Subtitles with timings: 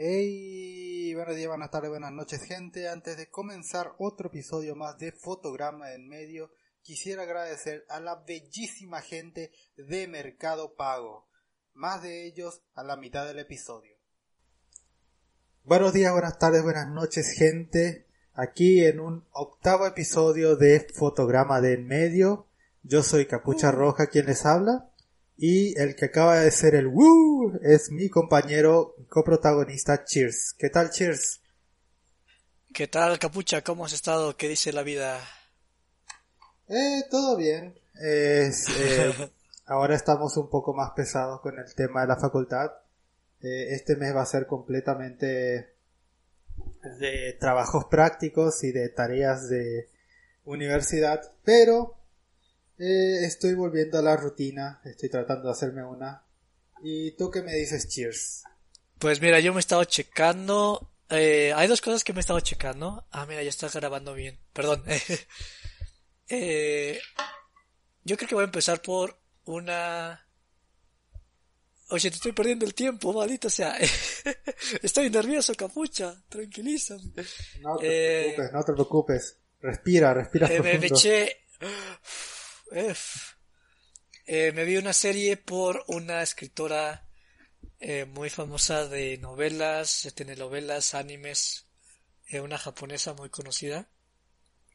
[0.00, 2.88] Hey, buenos días, buenas tardes, buenas noches, gente.
[2.88, 9.00] Antes de comenzar otro episodio más de Fotograma en Medio, quisiera agradecer a la bellísima
[9.00, 11.26] gente de Mercado Pago.
[11.74, 13.96] Más de ellos a la mitad del episodio.
[15.64, 18.06] Buenos días, buenas tardes, buenas noches, gente.
[18.34, 22.46] Aquí en un octavo episodio de Fotograma de en Medio.
[22.84, 24.87] Yo soy Capucha Roja quien les habla.
[25.40, 30.52] Y el que acaba de ser el Woo es mi compañero coprotagonista Cheers.
[30.58, 31.40] ¿Qué tal Cheers?
[32.74, 33.62] ¿Qué tal Capucha?
[33.62, 34.36] ¿Cómo has estado?
[34.36, 35.20] ¿Qué dice la vida?
[36.68, 37.78] Eh, todo bien.
[37.94, 39.14] Es, eh,
[39.66, 42.72] ahora estamos un poco más pesados con el tema de la facultad.
[43.40, 45.72] Eh, este mes va a ser completamente
[46.98, 49.88] de trabajos prácticos y de tareas de
[50.44, 51.97] universidad, pero
[52.78, 56.24] eh, estoy volviendo a la rutina, estoy tratando de hacerme una.
[56.82, 58.44] ¿Y tú qué me dices, Cheers?
[58.98, 60.92] Pues mira, yo me he estado checando.
[61.10, 63.06] Eh, hay dos cosas que me he estado checando.
[63.10, 64.38] Ah, mira, ya está grabando bien.
[64.52, 64.84] Perdón.
[66.28, 67.00] eh,
[68.04, 70.24] yo creo que voy a empezar por una.
[71.90, 73.76] Oye, te estoy perdiendo el tiempo, maldita sea.
[74.82, 76.22] estoy nervioso, capucha.
[76.28, 77.12] Tranquilízame.
[77.60, 77.86] No te
[78.36, 79.36] preocupes, no te preocupes.
[79.60, 80.94] Respira, respira Eh, me, me profundo.
[80.96, 81.36] eché.
[82.70, 83.34] Uf.
[84.26, 87.08] Eh, me vi una serie por una escritora
[87.80, 91.66] eh, muy famosa de novelas, de telenovelas, animes,
[92.28, 93.88] eh, una japonesa muy conocida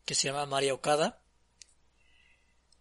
[0.06, 1.22] que se llama Maria Okada.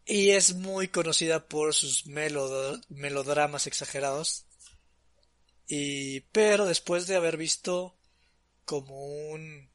[0.06, 4.46] Y es muy conocida por sus melodramas exagerados.
[5.68, 7.96] Y, pero después de haber visto
[8.64, 9.70] como un,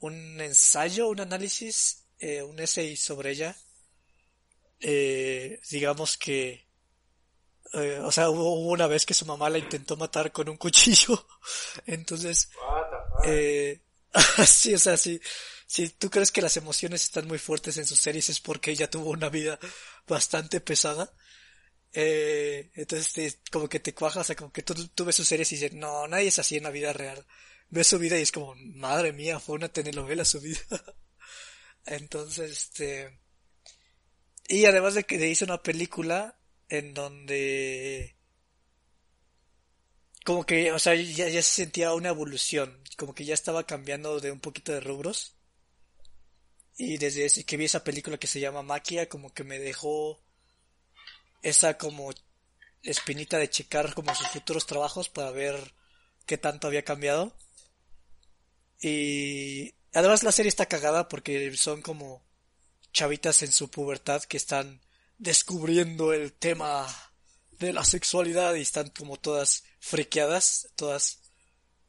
[0.00, 3.56] un ensayo, un análisis, eh, un essay sobre ella,
[4.82, 6.68] eh, digamos que,
[7.74, 10.56] eh, o sea, hubo, hubo una vez que su mamá la intentó matar con un
[10.56, 11.26] cuchillo,
[11.86, 12.50] entonces,
[13.24, 13.80] eh,
[14.46, 15.20] sí, o sea, sí,
[15.66, 18.90] si tú crees que las emociones están muy fuertes en sus series es porque ella
[18.90, 19.58] tuvo una vida
[20.06, 21.14] bastante pesada.
[21.94, 25.28] Eh, entonces te- como que te cuaja, o sea, como que tú, tú ves sus
[25.28, 27.26] series y dices, no, nadie es así en la vida real.
[27.70, 30.60] Ves su vida y es como, madre mía, fue una telenovela su vida.
[31.86, 33.20] Entonces, este,
[34.48, 36.36] y además de que le hizo una película
[36.68, 38.16] en donde
[40.24, 44.20] como que, o sea, ya, ya se sentía una evolución, como que ya estaba cambiando
[44.20, 45.36] de un poquito de rubros.
[46.76, 50.22] Y desde ese- que vi esa película que se llama Maquia, como que me dejó
[51.42, 52.10] esa como
[52.82, 55.74] espinita de checar como sus futuros trabajos para ver
[56.26, 57.36] qué tanto había cambiado.
[58.80, 62.24] Y además la serie está cagada porque son como
[62.92, 64.80] chavitas en su pubertad que están
[65.18, 66.86] descubriendo el tema
[67.52, 71.20] de la sexualidad y están como todas friqueadas, todas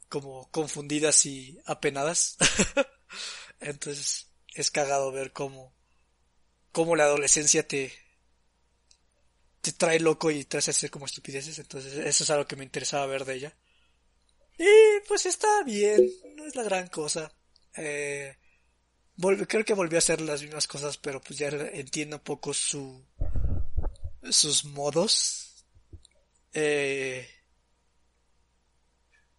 [0.09, 2.37] como confundidas y apenadas.
[3.59, 5.75] Entonces es cagado ver cómo,
[6.71, 7.91] cómo la adolescencia te,
[9.61, 11.57] te trae loco y te hace hacer como estupideces.
[11.57, 13.57] Entonces eso es algo que me interesaba ver de ella.
[14.57, 17.33] Y pues está bien, no es la gran cosa.
[17.75, 18.37] Eh,
[19.17, 22.53] volve- creo que volvió a hacer las mismas cosas, pero pues ya entiendo un poco
[22.53, 23.03] su,
[24.29, 25.65] sus modos.
[26.53, 27.27] Eh,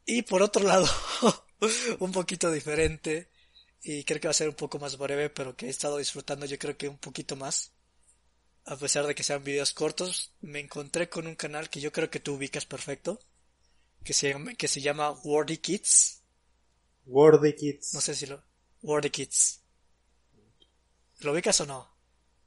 [0.06, 0.86] y por otro lado,
[2.00, 3.30] un poquito diferente,
[3.82, 6.46] y creo que va a ser un poco más breve, pero que he estado disfrutando
[6.46, 7.72] yo creo que un poquito más.
[8.66, 12.08] A pesar de que sean videos cortos, me encontré con un canal que yo creo
[12.10, 13.20] que tú ubicas perfecto,
[14.02, 16.22] que se llama, que se llama Wordy Kids.
[17.06, 17.92] Wordy Kids.
[17.92, 18.42] No sé si lo...
[18.82, 19.60] Wordy Kids.
[21.20, 21.88] ¿Lo ubicas o no?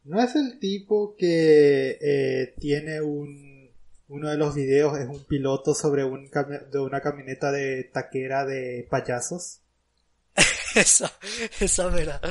[0.04, 3.58] ¿No es el tipo que eh, tiene un...
[4.10, 6.30] Uno de los videos es un piloto sobre un
[6.72, 9.60] de una camioneta de taquera de payasos?
[10.76, 11.12] esa,
[11.60, 12.22] esa mera.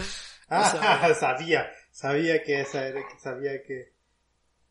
[0.48, 3.92] Esa sabía, sabía que esa era, sabía que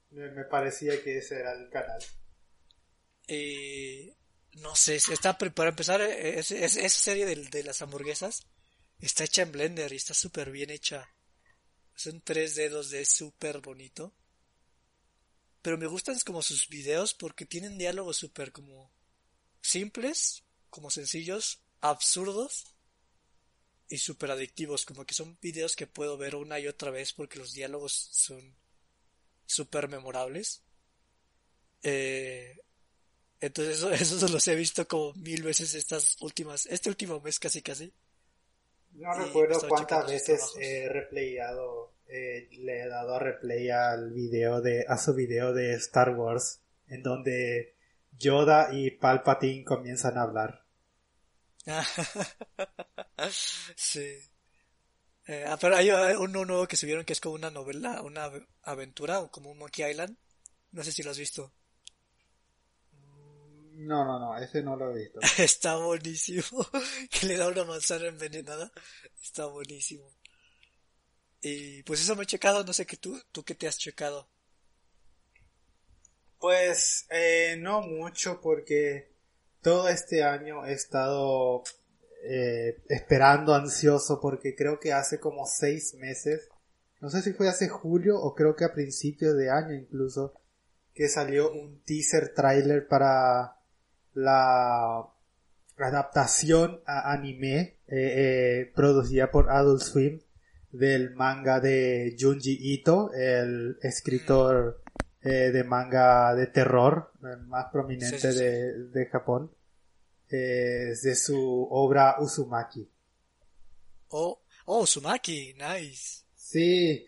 [0.09, 2.00] me parecía que ese era el canal.
[3.27, 4.15] Eh,
[4.53, 8.47] no sé, está para empezar, eh, es- es- esa serie de, de las hamburguesas
[9.00, 11.09] está hecha en Blender y está súper bien hecha.
[11.95, 14.13] Es un 3D, 2D súper bonito.
[15.62, 18.92] Pero me gustan como sus videos porque tienen diálogos súper como
[19.62, 22.75] simples, como sencillos, absurdos
[23.89, 27.39] y súper adictivos, como que son videos que puedo ver una y otra vez porque
[27.39, 28.56] los diálogos son
[29.45, 30.62] súper memorables.
[31.81, 32.57] Eh,
[33.39, 37.94] entonces eso los he visto como mil veces estas últimas, este último mes casi casi.
[38.95, 44.86] No recuerdo cuántas veces he replayado, eh, le he dado a replay al video de,
[44.88, 47.75] a su video de Star Wars, en donde
[48.18, 50.65] Yoda y Palpatine comienzan a hablar.
[53.75, 54.18] sí.
[55.27, 58.31] Eh, ah, pero hay uno nuevo que subieron que es como una novela, una
[58.63, 60.15] aventura, como un Monkey Island.
[60.71, 61.51] No sé si lo has visto.
[63.77, 65.19] No, no, no, ese no lo he visto.
[65.38, 66.44] Está buenísimo.
[67.12, 68.72] que le da una manzana envenenada.
[69.22, 70.10] Está buenísimo.
[71.42, 74.27] Y pues eso me he checado, no sé qué tú, tú qué te has checado.
[76.39, 79.12] Pues eh, no mucho porque
[79.62, 81.63] todo este año he estado
[82.24, 86.50] eh, esperando ansioso porque creo que hace como seis meses,
[87.01, 90.33] no sé si fue hace julio o creo que a principios de año incluso,
[90.94, 93.55] que salió un teaser trailer para
[94.15, 95.07] la
[95.77, 100.21] adaptación a anime eh, eh, producida por Adult Swim
[100.71, 104.81] del manga de Junji Ito, el escritor
[105.21, 107.12] eh, de manga de terror,
[107.47, 109.51] más prominente De, de, Japón,
[110.29, 112.89] de su obra Uzumaki.
[114.09, 116.23] Oh, oh, Uzumaki, nice.
[116.35, 117.06] Sí,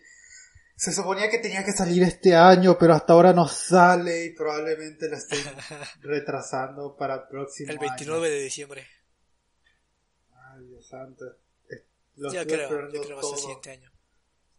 [0.78, 5.08] se suponía que tenía que salir este año, pero hasta ahora no sale y probablemente
[5.08, 5.40] lo estén
[6.02, 8.86] retrasando para el próximo El 29 de diciembre.
[10.32, 11.24] Ay, Dios santo.
[12.14, 13.90] Lo ya creo, yo el siguiente año.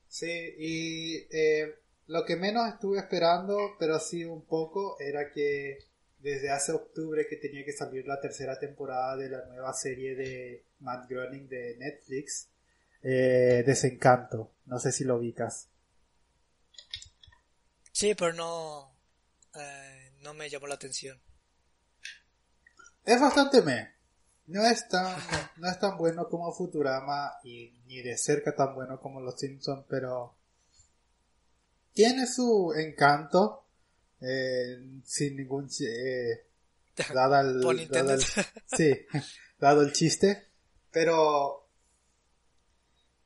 [0.09, 1.75] Sí, y eh,
[2.07, 5.77] lo que menos estuve esperando, pero sí un poco, era que
[6.19, 10.65] desde hace octubre que tenía que salir la tercera temporada de la nueva serie de
[10.79, 12.49] Matt Groening de Netflix,
[13.03, 14.51] eh, Desencanto.
[14.65, 15.68] No sé si lo ubicas.
[17.99, 18.95] Sí, pero no,
[19.55, 21.19] eh, no me llamó la atención.
[23.03, 23.89] Es bastante me.
[24.47, 25.19] No es tan,
[25.57, 29.83] no es tan bueno como Futurama y ni de cerca tan bueno como Los Simpsons,
[29.89, 30.33] pero
[31.91, 33.65] tiene su encanto
[34.21, 36.45] eh, sin ningún eh,
[37.13, 37.89] dado el,
[38.77, 38.97] sí,
[39.59, 40.47] dado el chiste,
[40.89, 41.68] pero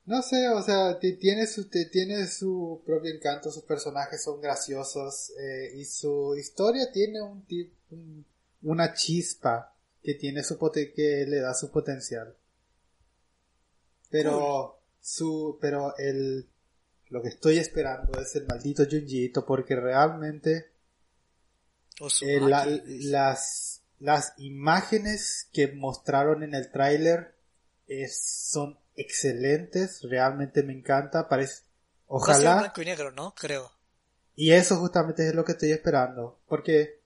[0.05, 5.71] no sé, o sea, tiene su, tiene su propio encanto, sus personajes son graciosos eh,
[5.75, 8.25] y su historia tiene un,
[8.63, 9.73] una chispa
[10.03, 12.35] que tiene su que le da su potencial.
[14.09, 16.47] Pero su pero el
[17.09, 20.71] lo que estoy esperando es el maldito Junjiito porque realmente
[22.21, 27.35] eh, las las imágenes que mostraron en el tráiler
[28.11, 31.63] son excelentes, realmente me encanta, parece,
[32.07, 32.59] ojalá.
[32.59, 33.33] blanco y negro, ¿no?
[33.35, 33.71] Creo.
[34.35, 37.01] Y eso justamente es lo que estoy esperando, porque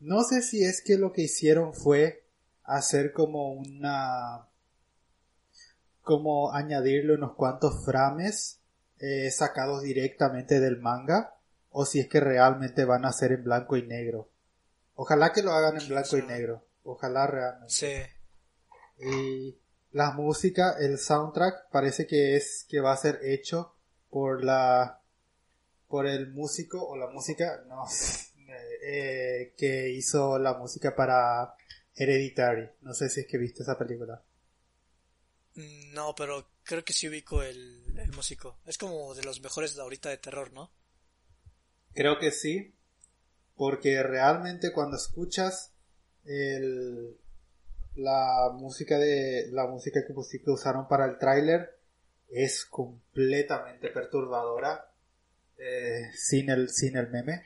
[0.00, 2.24] no sé si es que lo que hicieron fue
[2.64, 4.46] hacer como una,
[6.02, 8.60] como añadirle unos cuantos frames
[9.00, 11.34] eh, sacados directamente del manga,
[11.70, 14.28] o si es que realmente van a ser en blanco y negro.
[14.94, 16.64] Ojalá que lo hagan en blanco y negro.
[16.82, 17.72] Ojalá realmente.
[17.72, 19.04] Sí.
[19.04, 19.58] Y
[19.92, 23.74] la música, el soundtrack parece que es que va a ser hecho
[24.10, 25.02] por la
[25.88, 27.84] por el músico o la música no
[28.82, 31.54] eh, que hizo la música para
[31.94, 32.68] Hereditary.
[32.82, 34.22] No sé si es que viste esa película.
[35.54, 38.58] Mm, no, pero creo que sí ubico el, el músico.
[38.66, 40.70] Es como de los mejores de ahorita de terror, ¿no?
[41.94, 42.74] Creo que sí.
[43.56, 45.72] Porque realmente cuando escuchas
[46.24, 47.18] el,
[47.98, 51.76] la música de la música que, que usaron para el tráiler
[52.28, 54.92] es completamente perturbadora
[55.58, 57.42] eh, sin el sin el meme.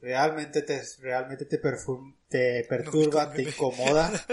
[0.00, 1.58] Realmente te realmente te,
[2.28, 4.12] te perturba te incomoda.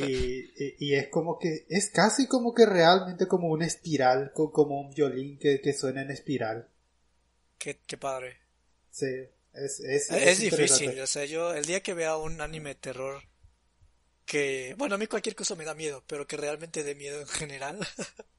[0.00, 4.90] Y, y, es como que es casi como que realmente como una espiral como un
[4.94, 6.68] violín que, que suena en espiral.
[7.58, 8.38] Qué, qué padre.
[8.90, 12.74] Sí es, es, es difícil o sea yo el día que vea un anime de
[12.76, 13.22] terror
[14.26, 17.28] que, bueno, a mí cualquier cosa me da miedo, pero que realmente dé miedo en
[17.28, 17.78] general,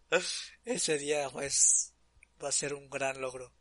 [0.65, 1.94] ese día pues
[2.44, 3.51] va a ser un gran logro.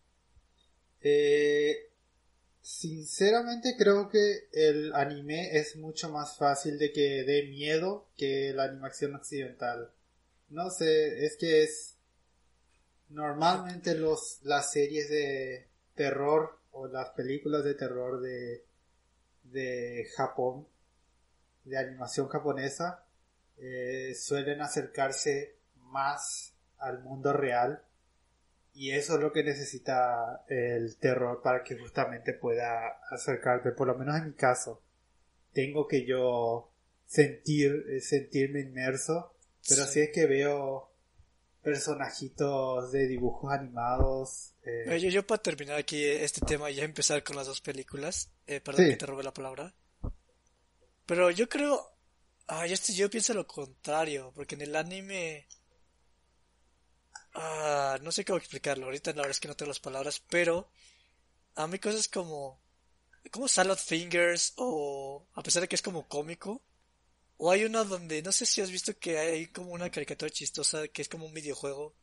[1.01, 1.93] Eh,
[2.61, 8.65] sinceramente creo que el anime es mucho más fácil de que dé miedo que la
[8.65, 9.93] animación occidental.
[10.49, 11.97] No sé, es que es
[13.09, 18.65] normalmente los las series de terror o las películas de terror de
[19.45, 20.67] de Japón
[21.67, 23.05] de animación japonesa
[23.59, 27.83] eh, suelen acercarse más al mundo real
[28.75, 33.95] y eso es lo que necesita el terror para que justamente pueda acercarte, por lo
[33.95, 34.83] menos en mi caso.
[35.55, 36.71] Tengo que yo
[37.07, 39.35] sentir, eh, sentirme inmerso,
[39.67, 40.91] pero si es que veo
[41.63, 44.55] personajitos de dibujos animados.
[44.63, 45.01] Eh...
[45.01, 48.61] Yo, yo para terminar aquí este tema y ya empezar con las dos películas, eh,
[48.61, 49.75] perdón que te robe la palabra.
[51.07, 51.91] Pero yo creo,
[52.49, 55.47] ah, yo, yo pienso lo contrario, porque en el anime
[57.39, 58.87] Ah, no sé cómo explicarlo.
[58.87, 60.69] Ahorita la verdad es que no tengo las palabras, pero
[61.57, 62.61] a mí cosas como
[63.33, 66.63] como Salad Fingers o a pesar de que es como cómico
[67.39, 70.89] o hay uno donde no sé si has visto que hay como una caricatura chistosa
[70.89, 71.95] que es como un videojuego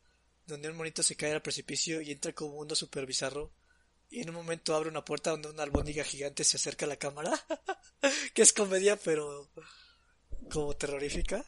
[0.46, 3.52] donde un monito se cae al precipicio y entra como un mundo super bizarro
[4.10, 6.96] y en un momento abre una puerta donde una albóndiga gigante se acerca a la
[6.96, 7.32] cámara
[8.34, 9.50] que es comedia pero
[10.50, 11.44] como terrorífica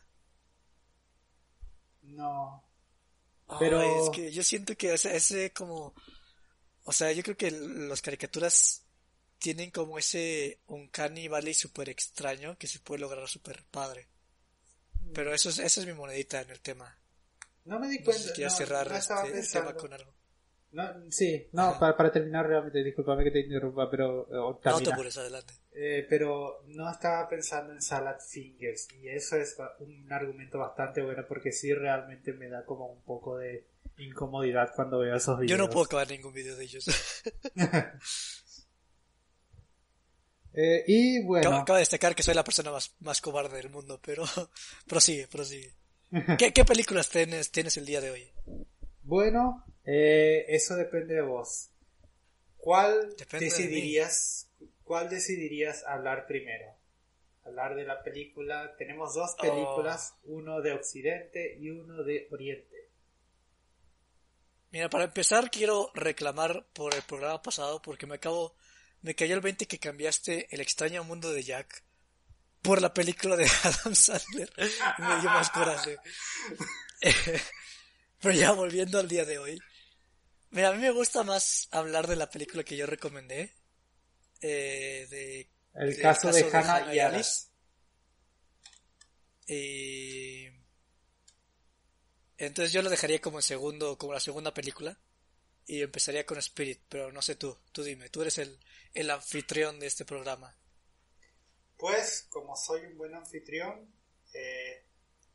[2.03, 2.67] no
[3.59, 5.95] pero es que yo siento que ese, ese como,
[6.85, 8.83] o sea, yo creo que las caricaturas
[9.39, 10.91] tienen como ese un
[11.31, 14.09] valley super extraño que se puede lograr super padre.
[15.15, 16.99] Pero eso es, esa es mi monedita en el tema.
[17.65, 18.33] No me di cuenta.
[18.37, 20.13] No, cerrar este tema con algo.
[20.73, 24.27] No, sí, no, para, para, terminar realmente, discúlpame que te interrumpa, pero...
[24.31, 25.55] no te apures, adelante.
[25.73, 31.25] Eh, pero no estaba pensando en Salad Fingers y eso es un argumento bastante bueno
[31.29, 33.67] porque sí realmente me da como un poco de
[33.99, 35.51] incomodidad cuando veo esos videos.
[35.51, 36.87] Yo no puedo acabar ningún video de ellos.
[40.55, 41.55] eh, y bueno...
[41.55, 44.25] Acabo, de destacar que soy la persona más, más cobarde del mundo, pero
[44.87, 45.75] prosigue, prosigue.
[46.39, 48.31] ¿Qué, ¿Qué películas tienes, tienes el día de hoy?
[49.03, 51.71] Bueno, eh, eso depende de vos.
[52.57, 54.51] ¿Cuál decidirías,
[54.83, 56.75] cuál decidirías hablar primero?
[57.45, 58.75] Hablar de la película.
[58.77, 59.43] Tenemos dos oh.
[59.43, 62.91] películas, uno de Occidente y uno de Oriente.
[64.73, 68.57] Mira, para empezar quiero reclamar por el programa pasado porque me acabo,
[69.03, 71.85] me cayó el 20 que cambiaste El extraño mundo de Jack
[72.63, 74.51] por la película de Adam Sandler.
[74.99, 75.97] me dio más coraje.
[78.21, 79.61] Pero ya volviendo al día de hoy.
[80.51, 83.53] Mira, a mí me gusta más hablar de la película que yo recomendé.
[84.41, 87.49] Eh, de, el, caso, de, Hannah y Alice.
[89.47, 90.49] Y...
[92.39, 94.99] Entonces yo lo dejaría como segundo, como la segunda película.
[95.67, 98.57] Y empezaría con Spirit, pero no sé tú, tú dime, tú eres el,
[98.95, 100.57] el anfitrión de este programa.
[101.77, 103.93] Pues, como soy un buen anfitrión,
[104.33, 104.86] eh,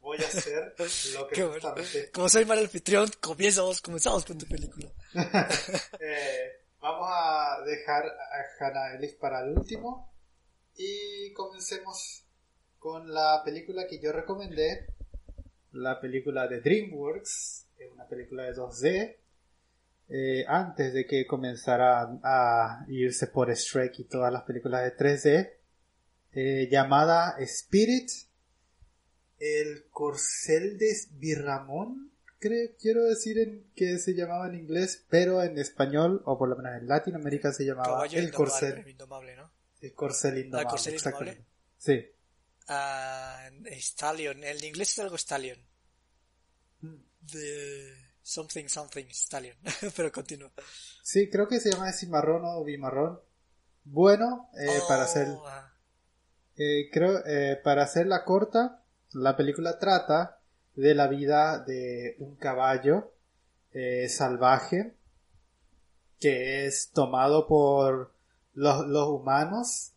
[0.01, 0.75] voy a hacer
[1.13, 2.11] lo que justamente...
[2.11, 4.89] Como soy mal anfitrión, comenzamos, comenzamos con tu película.
[5.99, 10.13] eh, vamos a dejar a Hannah Ellis para el último
[10.75, 12.25] y comencemos
[12.79, 14.87] con la película que yo recomendé,
[15.73, 19.17] la película de DreamWorks, una película de 2D.
[20.13, 25.53] Eh, antes de que comenzara a irse por Shrek y todas las películas de 3D,
[26.33, 28.09] eh, llamada Spirit
[29.41, 35.57] el corcel de Birramón, creo, quiero decir en, que se llamaba en inglés, pero en
[35.57, 38.87] español, o por lo menos en Latinoamérica se llamaba el corcel.
[38.87, 39.51] Indomable, ¿no?
[39.81, 40.63] El corcel indomable.
[40.63, 41.45] ¿La corcel indomable?
[41.77, 42.05] Sí.
[42.69, 45.57] Uh, stallion, el inglés es algo stallion.
[47.31, 49.57] The something something stallion,
[49.95, 50.51] pero continúa.
[51.01, 53.19] Sí, creo que se llama cimarrón o bimarrón.
[53.83, 55.43] Bueno, eh, para hacer, oh,
[56.55, 58.80] eh, creo, eh, para hacer la corta,
[59.13, 60.39] la película trata
[60.75, 63.11] de la vida de un caballo
[63.73, 64.95] eh, salvaje
[66.19, 68.13] que es tomado por
[68.53, 69.93] los, los, humanos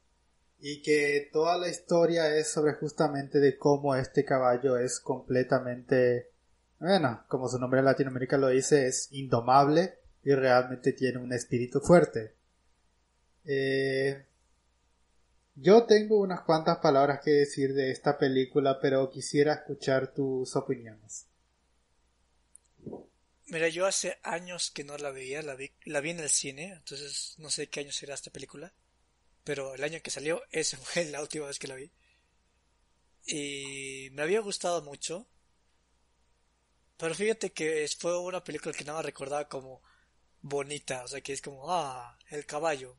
[0.61, 6.30] y que toda la historia es sobre justamente de cómo este caballo es completamente,
[6.78, 11.80] bueno, como su nombre en Latinoamérica lo dice, es indomable y realmente tiene un espíritu
[11.80, 12.35] fuerte.
[13.44, 14.25] Eh,
[15.56, 21.26] yo tengo unas cuantas palabras que decir de esta película, pero quisiera escuchar tus opiniones.
[23.46, 26.73] Mira, yo hace años que no la veía, la vi, la vi en el cine,
[26.73, 28.73] entonces no sé qué año será esta película,
[29.44, 31.92] pero el año que salió, esa fue la última vez que la vi.
[33.26, 35.28] Y me había gustado mucho,
[36.96, 39.82] pero fíjate que fue una película que nada más recordaba como
[40.40, 42.99] bonita, o sea que es como, ah, el caballo.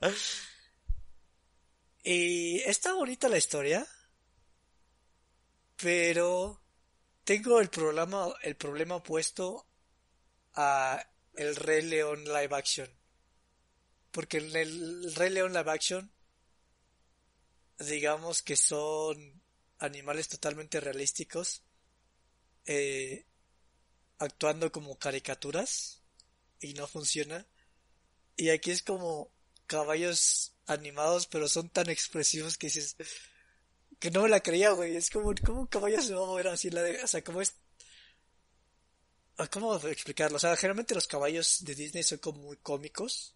[2.08, 3.84] Y está bonita la historia,
[5.74, 6.62] pero
[7.24, 9.66] tengo el problema, el problema opuesto
[10.54, 12.88] a el Rey León live action.
[14.12, 16.12] Porque en el Rey León live action
[17.80, 19.42] digamos que son
[19.78, 21.64] animales totalmente realísticos,
[22.66, 23.26] eh,
[24.18, 26.04] actuando como caricaturas
[26.60, 27.48] y no funciona.
[28.36, 29.34] Y aquí es como
[29.66, 32.96] caballos animados, pero son tan expresivos que dices
[33.98, 34.96] que no me la creía, güey.
[34.96, 36.70] Es como, ¿cómo un caballo se va a mover así?
[36.70, 37.54] La de, o sea, ¿cómo es?
[39.50, 40.36] ¿Cómo explicarlo?
[40.36, 43.34] O sea, generalmente los caballos de Disney son como muy cómicos.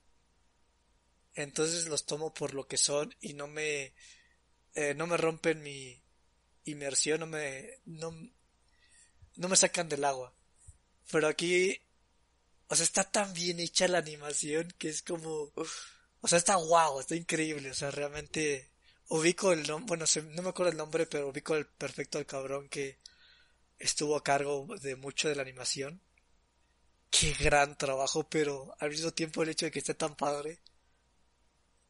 [1.34, 3.94] Entonces los tomo por lo que son y no me,
[4.74, 6.02] eh, no me rompen mi
[6.64, 8.12] inmersión, no me, no,
[9.36, 10.34] no me sacan del agua.
[11.10, 11.78] Pero aquí,
[12.68, 15.52] o sea, está tan bien hecha la animación que es como,
[16.20, 18.70] o sea, está guau, está increíble, o sea, realmente
[19.08, 22.68] ubico el nombre, bueno, no me acuerdo el nombre, pero ubico el perfecto al cabrón
[22.68, 22.98] que
[23.78, 26.00] estuvo a cargo de mucho de la animación.
[27.10, 30.60] Qué gran trabajo, pero al mismo tiempo el hecho de que esté tan padre,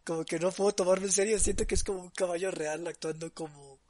[0.05, 3.33] como que no puedo tomarme en serio, siento que es como un caballo real actuando
[3.35, 3.81] como,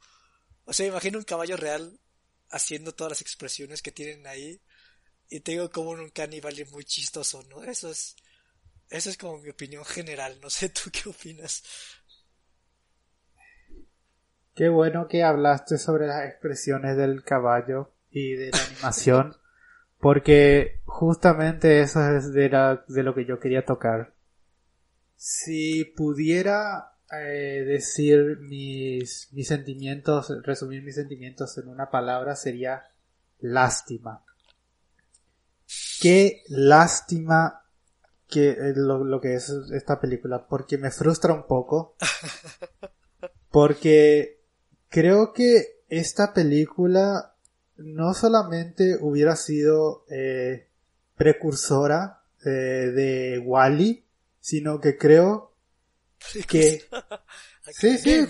[0.65, 1.97] o sea, imagino un caballo real
[2.49, 4.59] haciendo todas las expresiones que tienen ahí
[5.29, 7.63] y tengo como un caníbal muy chistoso, ¿no?
[7.63, 8.15] Eso es,
[8.91, 11.63] eso es como mi opinión general, no sé tú qué opinas.
[14.53, 19.37] Qué bueno que hablaste sobre las expresiones del caballo y de la animación,
[19.99, 22.49] porque justamente eso es de,
[22.87, 24.13] de lo que yo quería tocar.
[25.15, 32.89] Si pudiera eh, decir mis, mis sentimientos, resumir mis sentimientos en una palabra, sería
[33.39, 34.25] lástima.
[36.01, 37.60] Qué lástima
[38.31, 41.95] que eh, lo, lo que es esta película, porque me frustra un poco.
[43.51, 44.39] Porque
[44.87, 47.35] creo que esta película
[47.75, 50.69] no solamente hubiera sido eh,
[51.17, 54.05] precursora eh, de Wally,
[54.39, 55.53] sino que creo
[56.47, 56.81] que
[57.71, 58.25] sí, sí,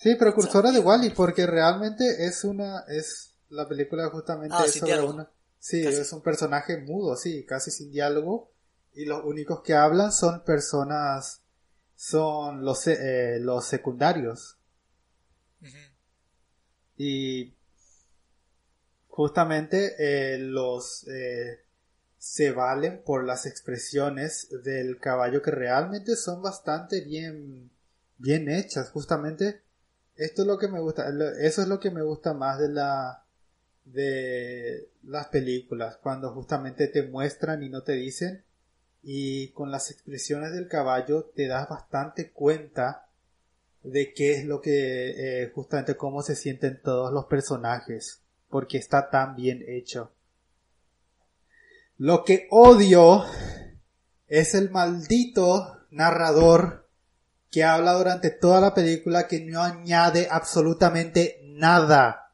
[0.00, 5.30] sí, precursora de Wally, porque realmente es una es la película justamente ah, sobre una
[5.66, 8.52] sí es un personaje mudo, sí, casi sin diálogo.
[8.94, 11.42] Y los únicos que hablan son personas
[11.96, 14.58] son los eh, los secundarios.
[16.96, 17.52] Y
[19.08, 21.64] justamente eh, los eh,
[22.16, 27.72] se valen por las expresiones del caballo que realmente son bastante bien
[28.18, 28.90] bien hechas.
[28.90, 29.62] Justamente
[30.14, 31.08] esto es lo que me gusta
[31.40, 33.25] eso es lo que me gusta más de la
[33.86, 38.42] de las películas cuando justamente te muestran y no te dicen
[39.02, 43.06] y con las expresiones del caballo te das bastante cuenta
[43.84, 48.20] de qué es lo que eh, justamente cómo se sienten todos los personajes
[48.50, 50.10] porque está tan bien hecho.
[51.98, 53.24] Lo que odio
[54.26, 56.88] es el maldito narrador
[57.50, 62.25] que habla durante toda la película que no añade absolutamente nada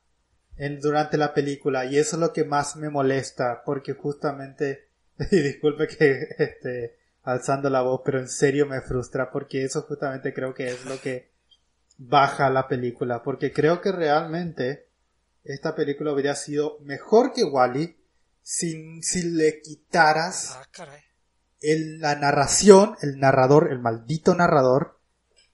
[0.62, 4.88] en, durante la película y eso es lo que más me molesta porque justamente
[5.30, 10.32] y disculpe que este alzando la voz pero en serio me frustra porque eso justamente
[10.32, 11.30] creo que es lo que
[11.98, 14.86] baja la película porque creo que realmente
[15.44, 17.96] esta película hubiera sido mejor que Wally
[18.42, 20.86] si, si le quitaras Ah,
[21.62, 24.98] el, la narración, el narrador, el maldito narrador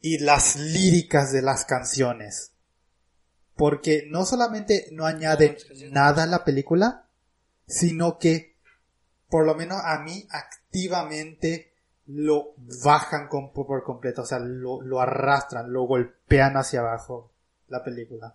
[0.01, 2.53] y las líricas de las canciones.
[3.59, 5.93] Porque no solamente no añade las canciones.
[5.93, 7.07] nada a la película,
[7.67, 8.57] sino que
[9.29, 11.75] por lo menos a mí activamente
[12.07, 17.31] lo bajan con- por completo, o sea, lo, lo arrastran, lo golpean hacia abajo
[17.69, 18.35] la película.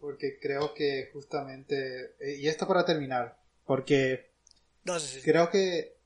[0.00, 4.30] Porque creo que justamente, eh, y esto para terminar, porque
[4.84, 5.96] No creo que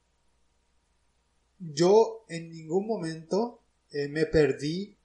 [1.60, 3.60] yo en ningún momento
[3.92, 4.96] eh, me perdí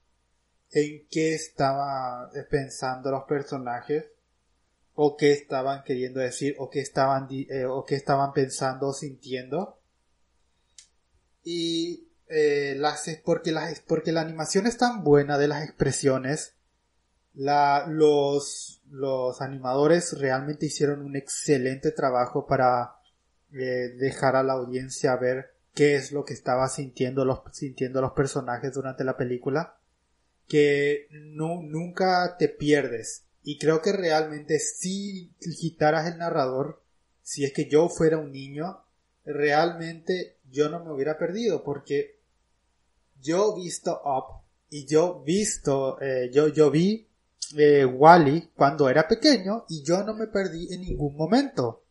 [0.70, 4.06] en qué estaban pensando los personajes
[4.94, 9.80] o qué estaban queriendo decir o qué estaban eh, o qué estaban pensando o sintiendo.
[11.44, 16.54] Y eh, las porque las porque la animación es tan buena de las expresiones
[17.38, 22.96] la, los, los animadores realmente hicieron un excelente trabajo para
[23.52, 28.12] eh, dejar a la audiencia ver qué es lo que estaba sintiendo los, sintiendo los
[28.12, 29.77] personajes durante la película
[30.48, 33.24] que nunca te pierdes.
[33.42, 36.82] Y creo que realmente si quitaras el narrador
[37.22, 38.82] si es que yo fuera un niño
[39.24, 42.20] realmente yo no me hubiera perdido porque
[43.20, 47.06] yo visto Up y yo visto eh, yo yo vi
[47.56, 51.84] eh, Wally cuando era pequeño y yo no me perdí en ningún momento.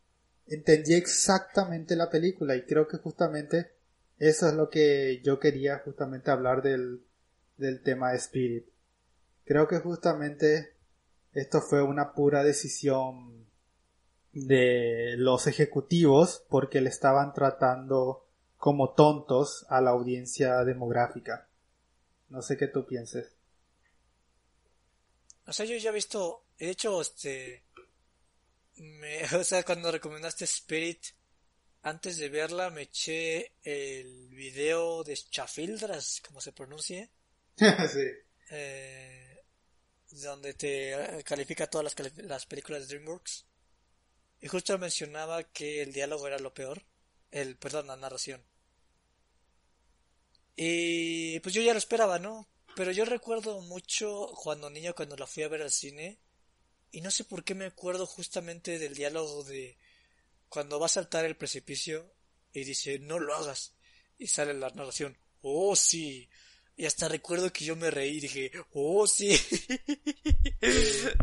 [0.48, 3.72] Entendí exactamente la película y creo que justamente
[4.18, 7.02] eso es lo que yo quería justamente hablar del,
[7.58, 8.66] del tema de Spirit.
[9.46, 10.74] Creo que justamente
[11.34, 13.48] esto fue una pura decisión
[14.34, 21.48] de los ejecutivos porque le estaban tratando como tontos a la audiencia demográfica.
[22.30, 23.34] No sé qué tú pienses.
[25.46, 27.64] O sea, yo ya he visto, he hecho, este,
[28.76, 31.00] me, o sea, cuando recomendaste Spirit,
[31.84, 37.10] antes de verla me eché el video de Chafildras, como se pronuncie.
[37.92, 38.08] sí.
[38.52, 39.44] Eh,
[40.12, 43.46] donde te califica todas las, las películas de DreamWorks.
[44.40, 46.84] Y justo mencionaba que el diálogo era lo peor.
[47.32, 48.44] El, perdón, la narración.
[50.56, 52.48] Y pues yo ya lo esperaba, ¿no?
[52.76, 56.20] Pero yo recuerdo mucho cuando niño, cuando la fui a ver al cine.
[56.92, 59.78] Y no sé por qué me acuerdo justamente del diálogo de
[60.50, 62.14] cuando va a saltar el precipicio
[62.54, 63.74] y dice, no lo hagas.
[64.18, 66.30] Y sale la narración, oh sí.
[66.78, 69.36] Y hasta recuerdo que yo me reí y dije, oh sí.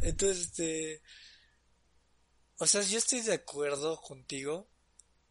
[0.03, 1.01] Entonces, este...
[2.59, 4.69] O sea, yo estoy de acuerdo contigo,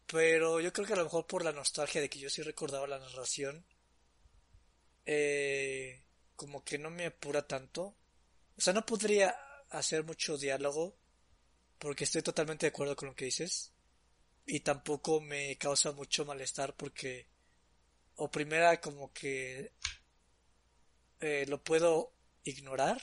[0.06, 2.86] pero yo creo que a lo mejor por la nostalgia de que yo sí recordaba
[2.86, 3.66] la narración,
[5.04, 6.04] eh,
[6.36, 7.94] como que no me apura tanto.
[8.56, 9.36] O sea, no podría
[9.70, 10.96] hacer mucho diálogo,
[11.78, 13.72] porque estoy totalmente de acuerdo con lo que dices,
[14.46, 17.26] y tampoco me causa mucho malestar porque,
[18.16, 19.72] o primera, como que
[21.24, 22.12] eh, lo puedo
[22.44, 23.00] ignorar,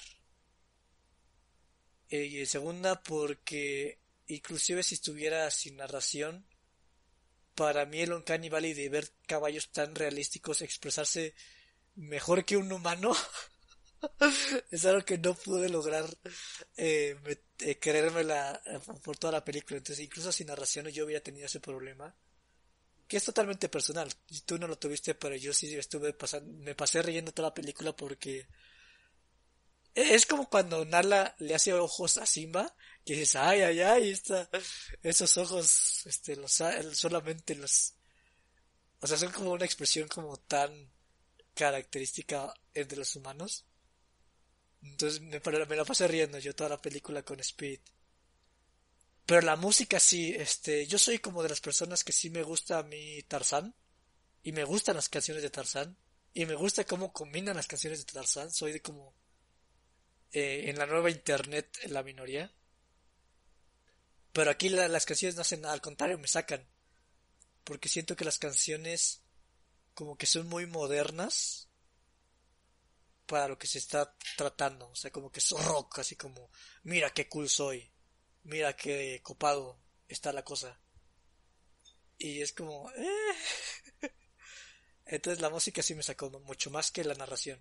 [2.10, 6.46] y segunda, porque inclusive si estuviera sin narración,
[7.56, 11.34] para mí el Uncanny Valley de ver caballos tan realísticos expresarse
[11.96, 13.16] mejor que un humano
[14.72, 16.06] es algo que no pude lograr
[16.78, 17.16] eh,
[17.60, 19.78] eh creérmela eh, por toda la película.
[19.78, 22.16] Entonces, incluso sin narración yo hubiera tenido ese problema.
[23.12, 24.10] Que es totalmente personal.
[24.46, 27.94] Tú no lo tuviste, pero yo sí estuve pasando, me pasé riendo toda la película
[27.94, 28.48] porque
[29.94, 32.74] es como cuando Nala le hace ojos a Simba,
[33.06, 34.50] que dices, ay, ay, ay, está,
[35.04, 36.54] esos ojos, este, los,
[36.94, 37.96] solamente los,
[39.02, 40.72] o sea, son como una expresión como tan
[41.54, 43.66] característica entre los humanos.
[44.82, 47.82] Entonces me, me la pasé riendo yo toda la película con Speed.
[49.26, 52.80] Pero la música sí, este, yo soy como de las personas que sí me gusta
[52.80, 53.76] a mí Tarzán.
[54.44, 55.98] Y me gustan las canciones de Tarzán.
[56.34, 58.52] Y me gusta cómo combinan las canciones de Tarzán.
[58.52, 59.14] Soy de como
[60.32, 62.54] eh, en la nueva internet la minoría.
[64.34, 66.68] Pero aquí las canciones no hacen al contrario, me sacan.
[67.64, 69.22] Porque siento que las canciones
[69.94, 71.70] como que son muy modernas
[73.26, 74.90] para lo que se está tratando.
[74.90, 76.50] O sea, como que es rock, así como,
[76.84, 77.91] mira qué cool soy,
[78.44, 79.78] mira qué copado
[80.08, 80.80] está la cosa.
[82.18, 84.08] Y es como, eh.
[85.06, 87.60] Entonces la música sí me sacó mucho más que la narración.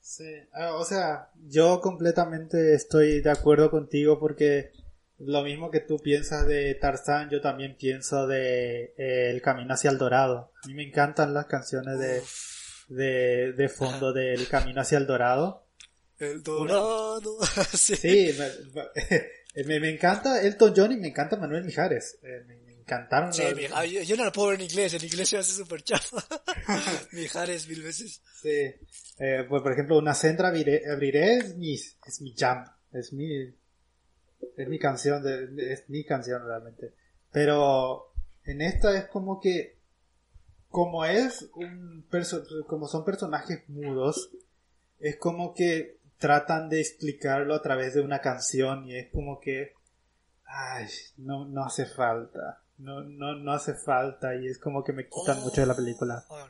[0.00, 4.70] Sí, ah, o sea, yo completamente estoy de acuerdo contigo porque
[5.18, 9.90] lo mismo que tú piensas de Tarzán, yo también pienso de eh, El Camino hacia
[9.90, 10.52] el Dorado.
[10.62, 12.22] A mí me encantan las canciones de,
[12.88, 15.66] de, de fondo del Camino hacia el Dorado.
[16.18, 17.38] El Dorado.
[17.72, 18.46] sí, me,
[19.64, 22.18] me, encanta Elton John y me encanta Manuel Mijares.
[22.22, 23.32] Eh, cantaron.
[23.32, 23.42] Sí,
[24.06, 26.24] yo, no lo puedo ver en inglés, en inglés se hace súper chafa.
[27.12, 28.22] Mijares mil veces.
[28.40, 28.74] Sí.
[29.18, 33.54] Eh, pues por ejemplo, una centra abriré, es mi, es mi jam, es mi,
[34.56, 36.94] es mi canción, de, es mi canción realmente.
[37.32, 38.12] Pero
[38.44, 39.76] en esta es como que,
[40.68, 42.06] como es un
[42.66, 44.30] como son personajes mudos,
[44.98, 49.74] es como que tratan de explicarlo a través de una canción y es como que,
[50.44, 52.62] ay, no, no hace falta.
[52.78, 56.24] No, no, no hace falta y es como que me quitan mucho de la película.
[56.28, 56.46] Oh,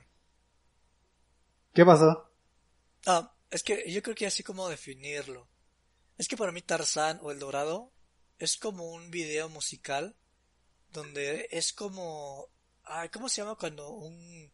[1.73, 2.31] ¿Qué pasó?
[3.07, 5.49] Ah, es que yo creo que así como definirlo.
[6.19, 7.93] Es que para mí Tarzán o El Dorado
[8.39, 10.17] es como un video musical
[10.91, 12.49] donde es como...
[12.85, 14.53] Ay, ¿cómo se llama cuando un...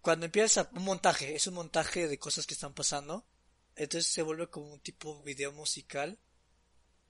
[0.00, 3.24] Cuando empieza un montaje, es un montaje de cosas que están pasando.
[3.76, 6.18] Entonces se vuelve como un tipo video musical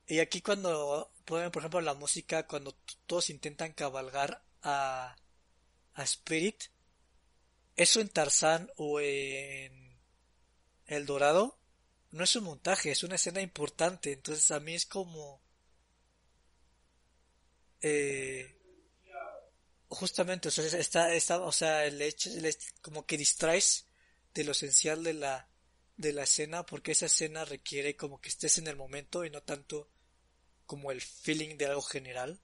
[0.06, 5.16] y aquí cuando ponen, por ejemplo, la música, cuando todos intentan cabalgar a,
[5.94, 6.64] a Spirit,
[7.76, 9.98] eso en Tarzán o en
[10.86, 11.58] El Dorado,
[12.10, 14.12] no es un montaje, es una escena importante.
[14.12, 15.40] Entonces a mí es como...
[17.80, 18.58] Eh,
[19.88, 22.30] justamente, o sea, está, está, o sea, el hecho,
[22.80, 23.86] como que distraes
[24.34, 25.48] de lo esencial de la,
[26.02, 29.42] de la escena porque esa escena requiere como que estés en el momento y no
[29.42, 29.88] tanto
[30.66, 32.42] como el feeling de algo general.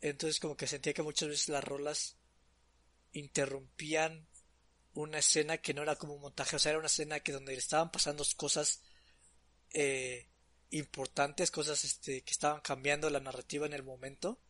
[0.00, 2.16] Entonces como que sentía que muchas veces las rolas
[3.12, 4.26] interrumpían
[4.94, 7.54] una escena que no era como un montaje, o sea, era una escena que donde
[7.54, 8.82] estaban pasando cosas
[9.72, 10.26] eh,
[10.70, 14.40] importantes, cosas este, que estaban cambiando la narrativa en el momento,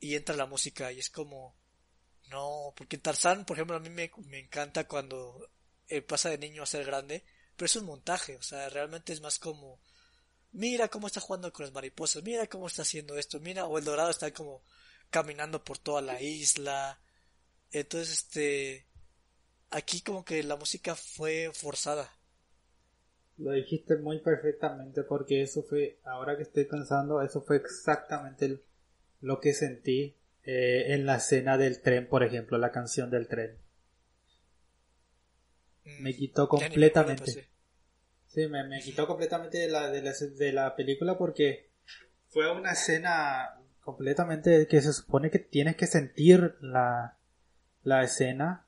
[0.00, 1.56] y entra la música y es como,
[2.30, 5.50] no, porque Tarzán, por ejemplo, a mí me, me encanta cuando
[5.88, 7.24] eh, pasa de niño a ser grande,
[7.56, 9.80] pero es un montaje, o sea, realmente es más como,
[10.52, 13.84] mira cómo está jugando con las mariposas, mira cómo está haciendo esto, mira, o el
[13.84, 14.62] dorado está como
[15.10, 16.98] caminando por toda la isla,
[17.70, 18.86] entonces este,
[19.70, 22.10] aquí como que la música fue forzada.
[23.38, 28.62] Lo dijiste muy perfectamente porque eso fue, ahora que estoy pensando, eso fue exactamente
[29.20, 33.58] lo que sentí eh, en la escena del tren, por ejemplo, la canción del tren.
[35.86, 37.48] Mm, me quitó completamente.
[38.26, 41.70] Sí, me, me, quitó completamente de la, de, la, de la película porque
[42.28, 47.16] fue una escena completamente que se supone que tienes que sentir la,
[47.84, 48.66] la escena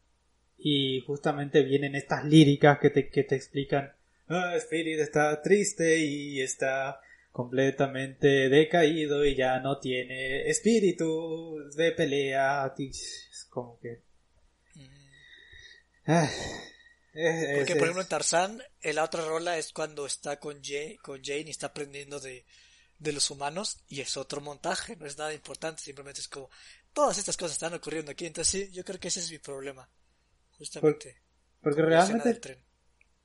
[0.56, 3.92] y justamente vienen estas líricas que te, que te explican,
[4.28, 7.00] ah, Spirit está triste y está
[7.32, 12.72] completamente decaído y ya no tiene espíritu de pelea.
[12.78, 14.02] Es como que...
[17.14, 17.56] Mm.
[17.56, 21.44] Porque, por ejemplo, en Tarzán, la otra rola es cuando está con Jane, con Jane
[21.46, 22.44] y está aprendiendo de,
[22.98, 26.50] de los humanos y es otro montaje, no es nada importante, simplemente es como
[26.92, 29.88] todas estas cosas están ocurriendo aquí, entonces sí, yo creo que ese es mi problema,
[30.58, 31.16] justamente.
[31.60, 32.60] Porque, realmente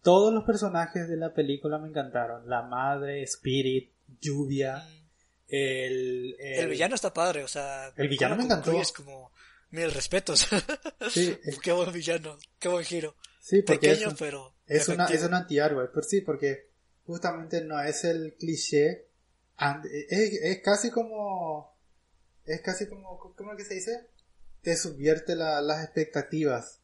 [0.01, 4.85] todos los personajes de la película me encantaron, la madre, Spirit, lluvia.
[5.47, 7.91] El, el, villano está padre, o sea.
[7.95, 8.73] El villano me encantó.
[8.73, 9.31] Es como
[9.73, 10.47] mil respetos.
[11.09, 11.37] Sí.
[11.61, 13.15] qué buen villano, qué buen giro.
[13.41, 14.55] Sí, porque Pequeño, es pero.
[14.67, 16.69] Es, una, es un antihéroe, pero sí, porque
[17.05, 19.07] justamente no es el cliché.
[20.09, 21.75] Es, es casi como.
[22.45, 23.19] Es casi como.
[23.35, 24.07] ¿Cómo es que se dice?
[24.61, 26.79] Te subvierte la, las expectativas.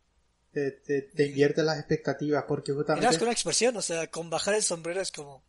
[0.52, 3.08] Te, te, te, invierte las expectativas porque justamente.
[3.08, 5.44] Y con una expresión, o sea, con bajar el sombrero es como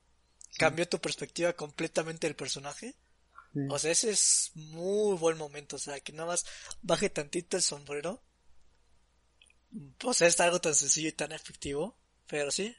[0.58, 2.94] cambió tu perspectiva completamente del personaje.
[3.68, 6.44] O sea, ese es muy buen momento, o sea, que nada más
[6.82, 8.22] baje tantito el sombrero.
[10.04, 11.96] O sea, es algo tan sencillo y tan efectivo,
[12.28, 12.74] pero sí,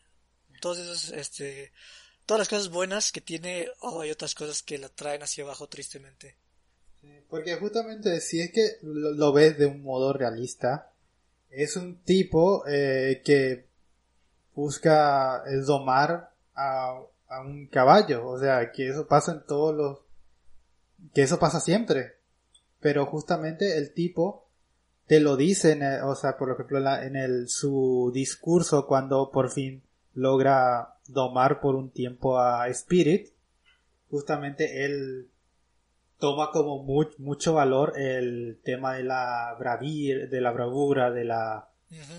[0.62, 1.74] todos esos, este,
[2.26, 5.68] todas las cosas buenas que tiene, oh, hay otras cosas que la traen hacia abajo
[5.68, 6.38] tristemente.
[7.30, 10.94] porque justamente si es que lo, ves de un modo realista,
[11.50, 13.68] es un tipo eh, que
[14.54, 20.00] busca domar a a un caballo, o sea, que eso pasa en todos los,
[21.14, 22.14] que eso pasa siempre,
[22.80, 24.48] pero justamente el tipo
[25.08, 29.84] te lo dice, o sea, por ejemplo, en, el, su discurso cuando por fin
[30.14, 33.30] logra domar por un tiempo a Spirit,
[34.10, 35.30] justamente él
[36.18, 41.68] toma como mucho valor el tema de la bravir, de la bravura, de la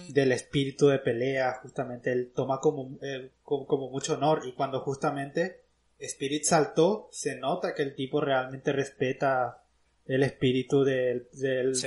[0.09, 5.62] del espíritu de pelea, justamente él toma como, eh, como, mucho honor y cuando justamente
[6.07, 9.65] Spirit saltó, se nota que el tipo realmente respeta
[10.07, 11.29] el espíritu de,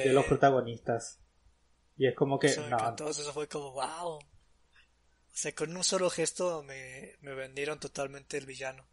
[0.05, 1.19] los protagonistas.
[1.97, 2.47] Y es como que...
[2.47, 4.17] Entonces eso fue como, wow.
[4.17, 4.21] O
[5.37, 8.85] sea, con un solo gesto me, me vendieron totalmente el villano.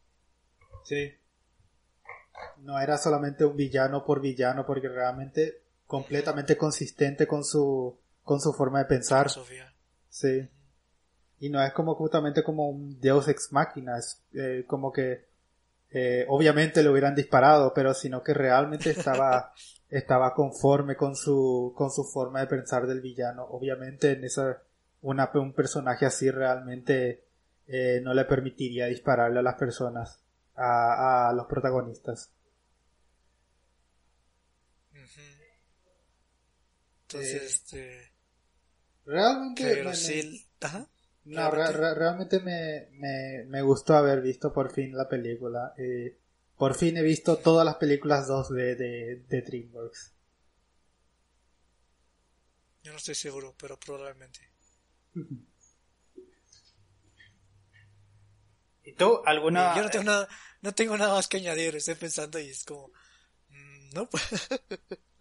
[0.85, 1.13] Sí.
[2.59, 8.53] No era solamente un villano por villano, porque realmente completamente consistente con su con su
[8.53, 9.31] forma de pensar.
[10.09, 10.49] Sí.
[11.43, 15.25] Y no es como justamente como un Deus ex máquina, es eh, como que
[15.91, 19.53] eh, obviamente le hubieran disparado, pero sino que realmente estaba
[19.91, 23.45] estaba conforme con su con su forma de pensar del villano.
[23.45, 24.63] Obviamente en esa
[25.01, 27.25] una, un personaje así realmente
[27.67, 30.23] eh, no le permitiría dispararle a las personas,
[30.55, 32.31] a, a los protagonistas.
[37.09, 38.13] Entonces, este,
[39.05, 39.83] Realmente.
[41.25, 42.89] No, realmente me,
[43.47, 45.73] me, gustó haber visto por fin la película.
[45.79, 46.19] Eh,
[46.57, 50.13] por fin he visto todas las películas 2 de, de, de DreamWorks.
[52.83, 54.41] Yo no estoy seguro, pero probablemente.
[58.85, 59.23] ¿Y tú?
[59.25, 59.77] ¿Alguna...?
[59.77, 60.29] Yo no tengo nada,
[60.61, 62.91] no tengo nada más que añadir, estoy pensando y es como...
[63.49, 64.09] Mm, no,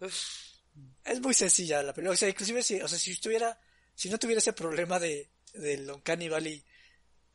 [1.04, 2.14] es muy sencilla la película.
[2.14, 3.56] O sea, inclusive si, o sea, si estuviera
[3.94, 6.64] si no tuviera ese problema de del Uncanny Valley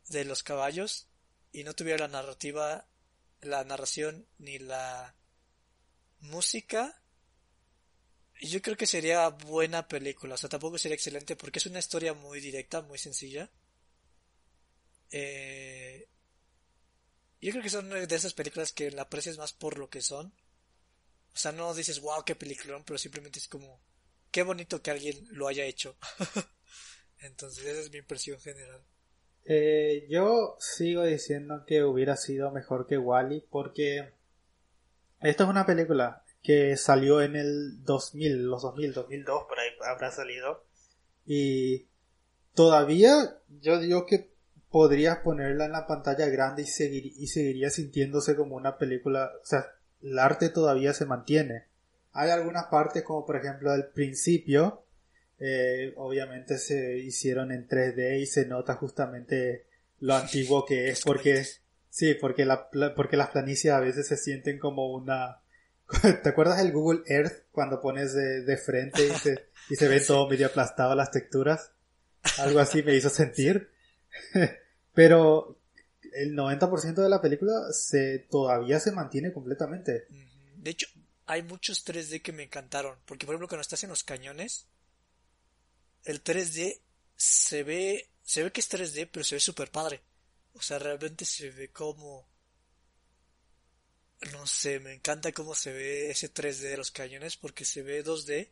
[0.08, 1.08] de los caballos
[1.52, 2.86] y no tuviera la narrativa,
[3.40, 5.14] la narración ni la
[6.20, 7.00] música,
[8.40, 10.34] yo creo que sería buena película.
[10.34, 13.50] O sea, tampoco sería excelente porque es una historia muy directa, muy sencilla.
[15.10, 16.08] Eh,
[17.40, 20.32] yo creo que son de esas películas que la aprecias más por lo que son.
[21.34, 23.80] O sea, no dices, wow, qué peliculón, pero simplemente es como,
[24.30, 25.96] qué bonito que alguien lo haya hecho.
[27.20, 28.80] Entonces, esa es mi impresión general.
[29.44, 34.12] Eh, yo sigo diciendo que hubiera sido mejor que Wally porque
[35.20, 40.12] esta es una película que salió en el 2000, los 2000, 2002, por ahí habrá
[40.12, 40.64] salido.
[41.26, 41.86] Y
[42.54, 44.30] todavía yo digo que
[44.70, 49.46] podrías ponerla en la pantalla grande y, seguir, y seguiría sintiéndose como una película, o
[49.46, 49.66] sea,
[50.02, 51.64] el arte todavía se mantiene.
[52.12, 54.84] Hay algunas partes como por ejemplo el principio,
[55.38, 59.66] eh, obviamente se hicieron en 3D y se nota justamente
[60.00, 61.44] lo antiguo que es porque
[61.90, 65.40] sí, porque la, porque las planicies a veces se sienten como una
[66.22, 70.28] ¿Te acuerdas del Google Earth cuando pones de, frente y se, y se ve todo
[70.28, 71.72] medio aplastado las texturas?
[72.38, 73.70] Algo así me hizo sentir.
[74.94, 75.58] Pero
[76.12, 80.06] el 90% de la película se todavía se mantiene completamente.
[80.56, 80.86] De hecho,
[81.26, 82.98] hay muchos 3D que me encantaron.
[83.06, 84.66] Porque, por ejemplo, cuando estás en los cañones,
[86.08, 86.80] el 3D
[87.16, 90.00] se ve, se ve que es 3D, pero se ve súper padre.
[90.54, 92.26] O sea, realmente se ve como...
[94.32, 98.02] No sé, me encanta cómo se ve ese 3D de los cañones porque se ve
[98.02, 98.50] 2D.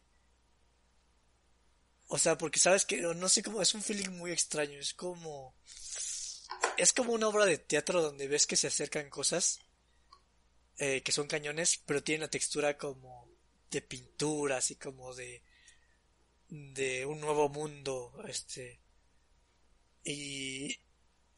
[2.08, 5.56] O sea, porque sabes que no sé cómo es un feeling muy extraño, es como
[6.76, 9.60] es como una obra de teatro donde ves que se acercan cosas
[10.76, 13.28] eh, que son cañones, pero tienen la textura como
[13.70, 15.42] de pintura, así como de
[16.48, 18.80] de un nuevo mundo, este
[20.04, 20.76] y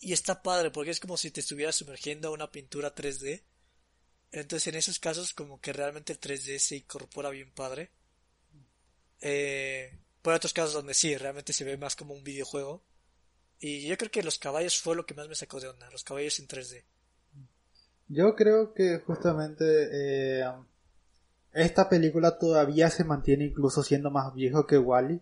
[0.01, 3.43] y está padre porque es como si te estuvieras sumergiendo a una pintura 3D.
[4.31, 7.91] Entonces en esos casos como que realmente el 3D se incorpora bien padre.
[9.21, 12.85] Eh, por otros casos donde sí, realmente se ve más como un videojuego.
[13.59, 16.05] Y yo creo que los caballos fue lo que más me sacó de onda, los
[16.05, 16.85] caballos en 3D.
[18.09, 20.45] Yo creo que justamente eh,
[21.53, 25.21] esta película todavía se mantiene incluso siendo más viejo que Wally,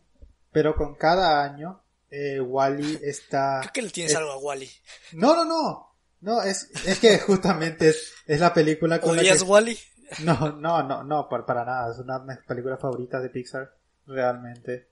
[0.53, 3.61] pero con cada año eh, Wally está...
[3.61, 4.71] Creo que le tienes algo a Wally.
[5.13, 5.87] No, no, no.
[6.21, 9.79] No, es, es que justamente es, es la película con la Wally?
[10.25, 11.93] No, no, no, no, para, para nada.
[11.93, 13.73] Es una de mis películas favoritas de Pixar,
[14.07, 14.89] realmente.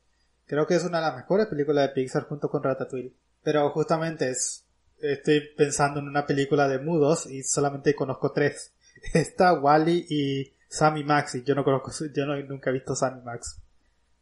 [0.47, 3.15] Creo que es una de las mejores películas de Pixar junto con Ratatouille.
[3.43, 4.65] Pero justamente es,
[5.01, 8.73] estoy pensando en una película de mudos y solamente conozco tres.
[9.15, 13.23] Está Wally y Sammy Max y yo no conozco, yo no, nunca he visto Sammy
[13.23, 13.61] Max.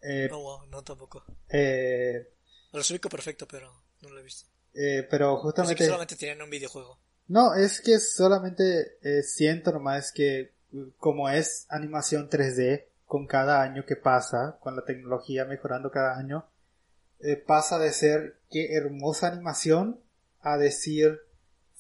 [0.01, 1.25] Eh, no, no tampoco.
[1.49, 2.29] Eh,
[2.73, 4.49] lo ubico perfecto, pero no lo he visto.
[4.75, 5.77] Eh, pero justamente...
[5.77, 6.99] que solamente tienen un videojuego.
[7.29, 10.53] No, es que solamente eh, siento nomás que
[10.99, 16.47] como es animación 3D, con cada año que pasa, con la tecnología mejorando cada año,
[17.21, 20.01] eh, pasa de ser qué hermosa animación
[20.41, 21.21] a decir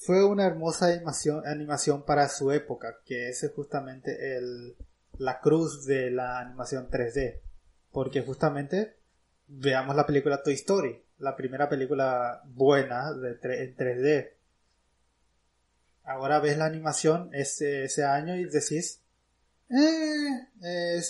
[0.04, 4.76] fue una hermosa animación, animación para su época, que es justamente el,
[5.18, 7.40] la cruz de la animación 3D.
[7.90, 8.96] Porque justamente
[9.46, 14.30] veamos la película Toy Story, la primera película buena de en 3D.
[16.04, 19.02] Ahora ves la animación ese, ese año y decís,
[19.70, 21.00] eh,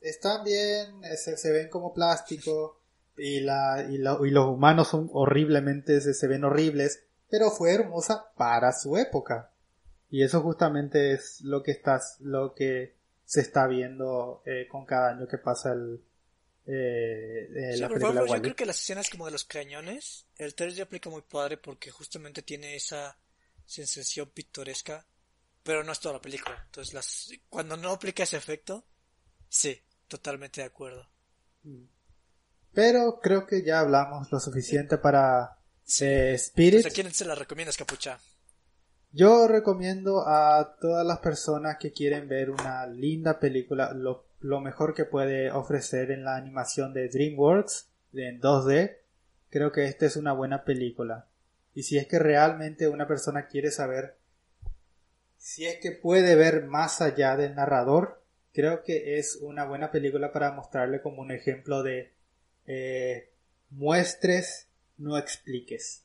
[0.00, 2.80] están bien, se, se ven como plástico,
[3.20, 8.72] y, la, y, y los humanos son horriblemente, se, ven horribles, pero fue hermosa para
[8.72, 9.50] su época.
[10.10, 15.10] Y eso justamente es lo que estás, lo que se está viendo eh, con cada
[15.10, 16.02] año que pasa el,
[16.66, 20.82] eh, eh la película Yo creo que las escenas como de los cañones, el 3D
[20.82, 23.16] aplica muy padre porque justamente tiene esa
[23.64, 25.06] sensación pictoresca,
[25.62, 26.60] pero no es toda la película.
[26.66, 28.84] Entonces, las, cuando no aplica ese efecto,
[29.48, 31.08] sí, totalmente de acuerdo.
[31.62, 31.84] Mm.
[32.72, 35.59] Pero creo que ya hablamos lo suficiente para
[35.90, 36.86] Spirit.
[36.86, 38.18] ¿A quién se la recomiendas, Capucha?
[39.12, 44.94] Yo recomiendo a todas las personas que quieren ver una linda película, lo, lo mejor
[44.94, 48.98] que puede ofrecer en la animación de DreamWorks en 2D.
[49.50, 51.26] Creo que esta es una buena película.
[51.74, 54.16] Y si es que realmente una persona quiere saber
[55.40, 58.22] si es que puede ver más allá del narrador,
[58.52, 62.12] creo que es una buena película para mostrarle como un ejemplo de
[62.66, 63.30] eh,
[63.70, 64.68] muestres,
[65.00, 66.04] no expliques.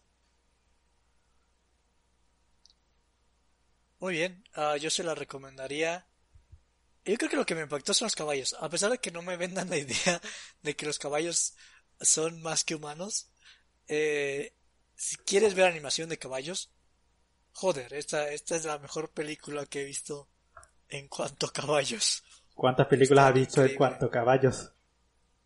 [4.00, 6.08] Muy bien, ah, yo se la recomendaría.
[7.04, 8.56] Yo creo que lo que me impactó son los caballos.
[8.60, 10.22] A pesar de que no me vendan la idea
[10.64, 11.56] de que los caballos
[12.02, 13.30] son más que humanos,
[13.88, 14.54] eh,
[14.96, 16.72] si quieres ver animación de caballos,
[17.52, 20.30] joder, esta, esta es la mejor película que he visto
[20.90, 22.24] en cuanto a caballos.
[22.54, 24.75] ¿Cuántas películas has visto en cuanto a caballos?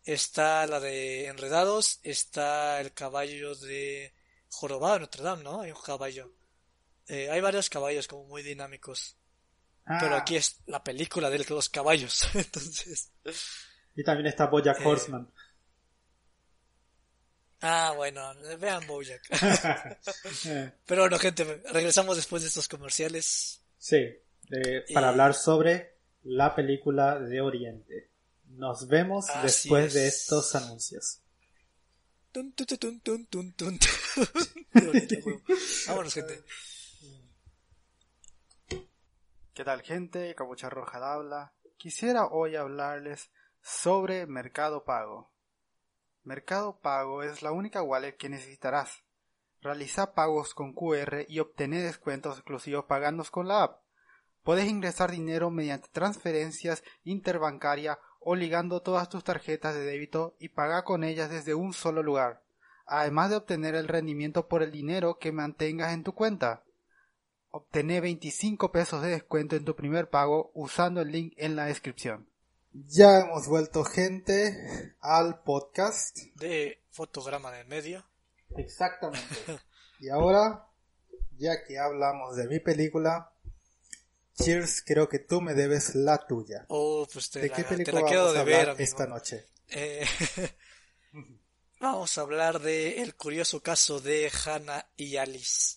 [0.04, 4.14] Está la de Enredados, está el caballo de
[4.48, 5.60] Jorobado en Notre Dame, ¿no?
[5.60, 6.32] Hay un caballo.
[7.06, 9.16] Eh, hay varios caballos como muy dinámicos.
[9.84, 10.18] Pero ah.
[10.18, 12.22] aquí es la película de los caballos.
[12.34, 13.12] Entonces,
[13.96, 15.30] Y también está Bojack Eh, Horseman.
[17.62, 18.22] Ah, bueno,
[18.58, 19.22] vean Bojack.
[20.86, 23.60] Pero bueno, gente, regresamos después de estos comerciales.
[23.76, 28.10] sí, eh, para Y- hablar sobre la película de Oriente.
[28.50, 30.22] Nos vemos Así después de es.
[30.22, 31.20] estos anuncios.
[32.32, 32.66] Tun, tun,
[33.00, 33.78] tun.
[34.72, 35.40] Qué bonito juego.
[35.88, 36.44] Vámonos, gente.
[39.54, 40.34] ¿Qué tal gente?
[40.34, 41.52] Cabucha Roja habla.
[41.76, 43.30] Quisiera hoy hablarles
[43.60, 45.32] sobre Mercado Pago.
[46.22, 49.02] Mercado Pago es la única wallet que necesitarás.
[49.60, 53.82] Realiza pagos con QR y obtener descuentos exclusivos pagando con la app.
[54.42, 60.84] Puedes ingresar dinero mediante transferencias interbancaria o ligando todas tus tarjetas de débito y pagar
[60.84, 62.42] con ellas desde un solo lugar,
[62.86, 66.62] además de obtener el rendimiento por el dinero que mantengas en tu cuenta.
[67.50, 72.28] Obtener 25 pesos de descuento en tu primer pago usando el link en la descripción.
[72.72, 76.16] Ya hemos vuelto gente al podcast.
[76.36, 78.04] De fotograma de medio.
[78.56, 79.34] Exactamente.
[80.02, 80.66] Y ahora,
[81.36, 83.29] ya que hablamos de mi película,
[84.40, 86.64] Cheers, creo que tú me debes la tuya.
[86.68, 88.76] Oh, pues te ¿De la, qué te película la quedo vamos a de ver, hablar
[88.76, 88.84] amigo.
[88.84, 89.46] esta noche?
[89.68, 90.06] Eh,
[91.80, 95.76] vamos a hablar de el curioso caso de Hannah y Alice.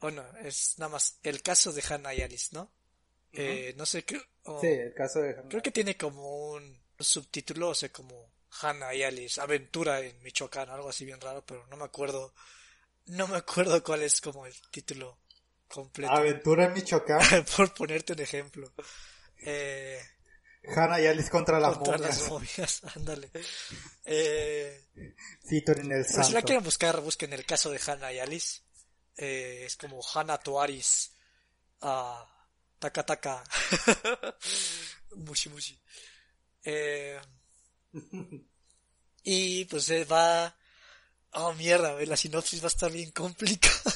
[0.00, 2.70] Bueno, es nada más el caso de Hannah y Alice, ¿no?
[3.32, 4.20] Eh, no sé qué.
[4.44, 8.30] oh, Sí, el caso de Creo que tiene como un subtítulo, o sea, como
[8.62, 12.34] Hannah y Alice, aventura en Michoacán, algo así bien raro, pero no me acuerdo.
[13.06, 15.18] No me acuerdo cuál es como el título
[15.70, 16.12] completo.
[16.12, 17.20] Aventura en Michoacán,
[17.56, 18.72] Por ponerte un ejemplo.
[19.38, 20.00] Eh,
[20.76, 23.30] Hannah y Alice contra las contra momias, las momias, ándale.
[24.04, 24.88] Eh,
[25.48, 26.32] featuring el Pero si santo.
[26.32, 28.60] la quieren buscar, busquen el caso de Hannah y Alice.
[29.16, 31.12] Eh, es como Hannah Tuaris.
[31.80, 32.26] Ah,
[32.78, 33.42] taka taka.
[35.16, 35.80] mushi mushi.
[36.64, 37.18] Eh,
[39.22, 40.54] y pues eh, va...
[41.32, 43.94] Oh mierda, la sinopsis va a estar bien complicada.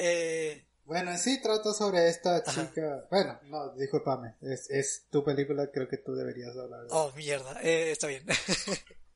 [0.00, 2.50] Eh, Bueno, en sí trata sobre esta Ajá.
[2.68, 3.06] chica.
[3.10, 4.36] Bueno, no, discúlpame.
[4.40, 6.80] Es, es tu película, creo que tú deberías hablar.
[6.82, 7.60] de- Oh, mierda.
[7.62, 8.24] Eh, está bien.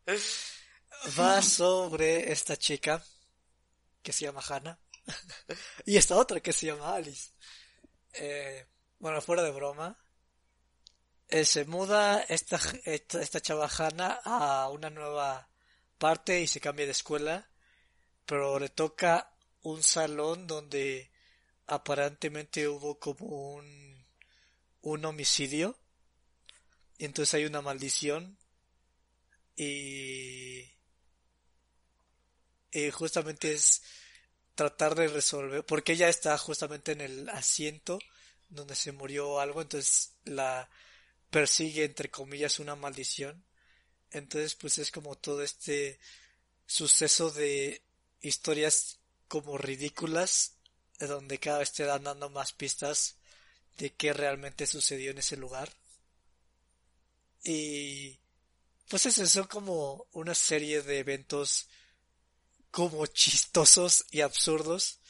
[1.19, 3.03] Va sobre esta chica
[4.03, 4.79] que se llama Hannah
[5.85, 7.31] y esta otra que se llama Alice.
[8.15, 8.67] Eh,
[8.99, 9.99] bueno, fuera de broma.
[11.29, 15.49] eh, se muda esta, esta, esta chava Hannah a una nueva
[15.99, 17.51] parte y se cambia de escuela,
[18.25, 19.34] pero le toca
[19.65, 21.11] un salón donde
[21.67, 24.07] aparentemente hubo como un,
[24.83, 25.77] un homicidio
[26.99, 28.39] y entonces hay una maldición
[29.57, 30.71] y,
[32.73, 33.83] y justamente es
[34.55, 37.99] tratar de resolver, porque ella está justamente en el asiento
[38.51, 40.69] donde se murió algo, entonces la
[41.31, 43.45] persigue entre comillas una maldición.
[44.11, 45.99] Entonces pues es como todo este
[46.67, 47.83] suceso de
[48.21, 49.01] historias
[49.35, 50.53] como ridículas,
[51.01, 53.17] de donde cada vez te dan dando más pistas
[53.79, 55.73] de qué realmente sucedió en ese lugar.
[57.43, 58.21] Y
[58.89, 61.67] pues eso son como una serie de eventos
[62.71, 65.01] como chistosos y absurdos,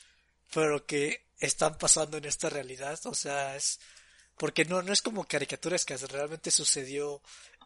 [0.54, 3.78] pero que están pasando en esta realidad, o sea, es
[4.38, 7.20] porque no no es como caricaturas que realmente sucedió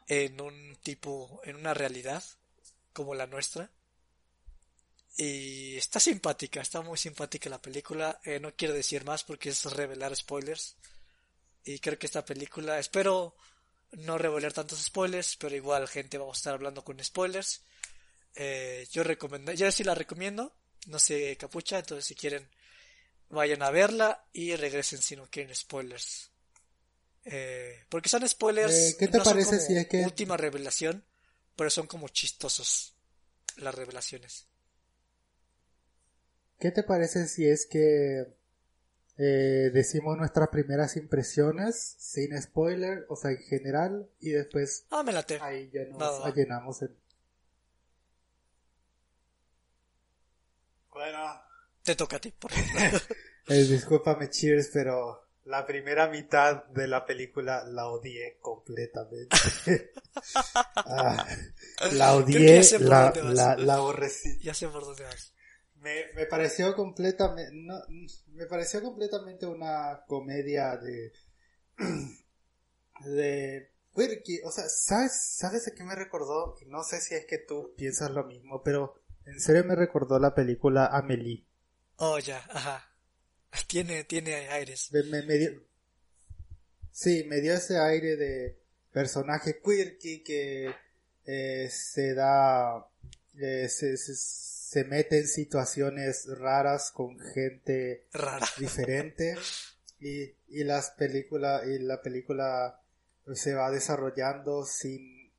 [0.09, 2.25] en un tipo en una realidad
[2.93, 3.71] como la nuestra.
[5.21, 8.21] Y está simpática, está muy simpática la película.
[8.25, 10.77] Eh, no quiero decir más porque es revelar spoilers.
[11.65, 13.35] Y creo que esta película, espero
[13.93, 17.63] no revelar tantos spoilers, pero igual gente vamos a estar hablando con spoilers.
[18.37, 20.55] Eh, yo recomiendo, yo sí la recomiendo,
[20.87, 22.49] no sé capucha, entonces si quieren
[23.31, 26.31] vayan a verla y regresen si no quieren spoilers.
[27.25, 31.05] Eh, porque son spoilers, ¿qué te no son parece si es que- última revelación,
[31.57, 32.95] pero son como chistosos
[33.57, 34.47] las revelaciones.
[36.59, 38.27] ¿Qué te parece si es que
[39.19, 45.13] eh, decimos nuestras primeras impresiones sin spoiler, o sea, en general, y después Ah, me
[45.13, 45.39] late.
[45.41, 46.35] ahí ya nos Va, va, va.
[46.35, 46.97] llenamos en...
[50.91, 51.41] Bueno,
[51.85, 53.03] Te toca a ti, por favor.
[53.49, 59.37] eh, discúlpame, Cheers, pero la primera mitad de la película la odié completamente.
[60.91, 61.25] Ah,
[61.93, 63.35] la odié, ya sé por la, dónde vas.
[63.35, 64.39] la, la aborrecí.
[64.41, 65.33] ya sé por dónde vas.
[65.81, 67.75] Me, me pareció completamente no,
[68.35, 71.13] me pareció completamente una comedia de
[73.05, 73.71] de
[74.25, 77.39] que- o sea sabes sabes a qué me recordó Y no sé si es que
[77.39, 78.95] tú piensas lo mismo pero
[79.27, 81.45] en serio me recordó la película Amelie
[81.99, 82.85] Oh, ya, ajá.
[83.69, 84.93] Tiene, tiene aires.
[84.93, 85.63] me, me- me dio
[86.91, 88.59] sí me dio ese aire de
[88.93, 90.75] personaje quirky que
[91.27, 92.87] eh, se da,
[93.39, 94.15] eh, se, se,
[94.85, 98.47] mete en situaciones raras con gente Rara.
[98.59, 99.35] diferente
[100.01, 102.81] y, y las películas y la película
[103.35, 105.31] se va desarrollando sin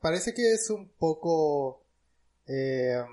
[0.00, 1.84] parece que es un poco
[2.46, 3.04] eh,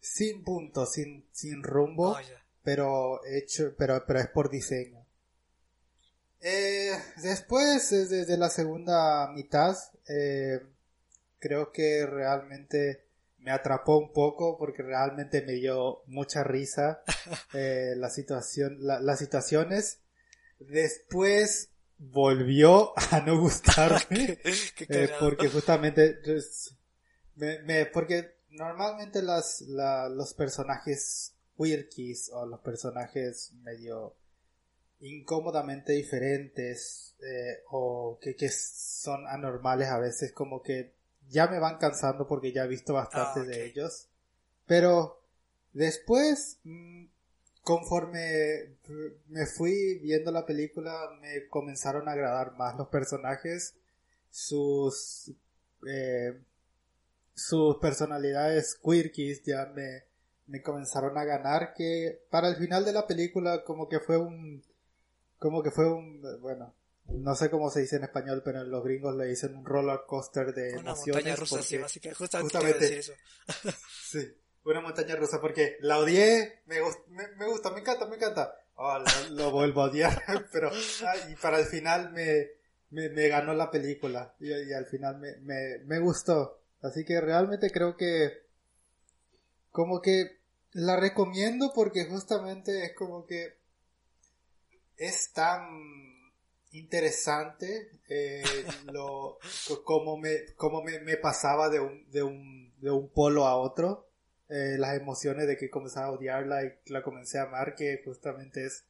[0.00, 2.20] sin punto sin, sin rumbo Oh,
[2.62, 5.04] pero hecho pero pero es por diseño
[6.40, 6.92] eh,
[7.22, 9.74] después desde la segunda mitad
[10.08, 10.60] eh,
[11.38, 13.05] creo que realmente
[13.46, 17.02] me atrapó un poco porque realmente me dio mucha risa
[17.54, 20.00] eh, la situación la- las situaciones.
[20.58, 24.38] Después volvió a no gustarme
[24.76, 26.74] Qué eh, porque justamente pues,
[27.36, 34.16] me, me- porque normalmente las la- los personajes quirkies o los personajes medio
[34.98, 40.95] incómodamente diferentes eh, o que, que son anormales a veces como que
[41.28, 44.08] ya me van cansando porque ya he visto bastante Ah, de ellos.
[44.66, 45.20] Pero
[45.72, 47.06] después mm,
[47.62, 48.76] conforme
[49.28, 53.74] me fui viendo la película me comenzaron a agradar más los personajes
[54.30, 55.32] sus
[55.86, 56.38] eh,
[57.34, 60.04] sus personalidades quirkies ya me,
[60.46, 64.62] me comenzaron a ganar que para el final de la película como que fue un
[65.38, 66.72] como que fue un bueno
[67.08, 70.00] no sé cómo se dice en español pero en los gringos le dicen un roller
[70.06, 72.18] coaster de Una emociones montaña rusa, sí, porque- básicamente.
[72.18, 73.76] Justamente, justamente- quería decir eso.
[74.02, 78.54] Sí, una montaña rusa porque la odié, me, me, me gusta, me encanta, me encanta.
[78.74, 82.50] Oh, lo, lo vuelvo a odiar, pero ah, y para el final me,
[82.90, 86.60] me, me ganó la película y, y al final me, me, me gustó.
[86.82, 88.44] Así que realmente creo que
[89.70, 90.40] como que
[90.72, 93.56] la recomiendo porque justamente es como que
[94.96, 95.60] es tan
[96.78, 98.42] interesante eh,
[98.92, 99.38] lo
[99.84, 104.06] cómo me cómo me pasaba de un de un de un polo a otro
[104.48, 108.64] eh, las emociones de que comenzaba a odiarla y la comencé a amar que justamente
[108.64, 108.84] es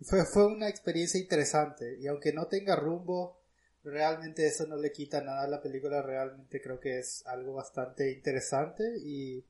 [0.00, 1.96] fue fue una experiencia interesante.
[1.98, 3.40] Y aunque no tenga rumbo
[3.82, 8.12] realmente eso no le quita nada a la película realmente creo que es algo bastante
[8.12, 9.44] interesante y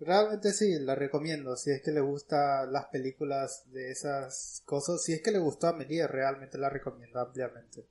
[0.00, 1.56] Realmente sí, la recomiendo.
[1.56, 5.66] Si es que le gustan las películas de esas cosas, si es que le gustó
[5.66, 7.84] a Amelie, realmente la recomiendo ampliamente.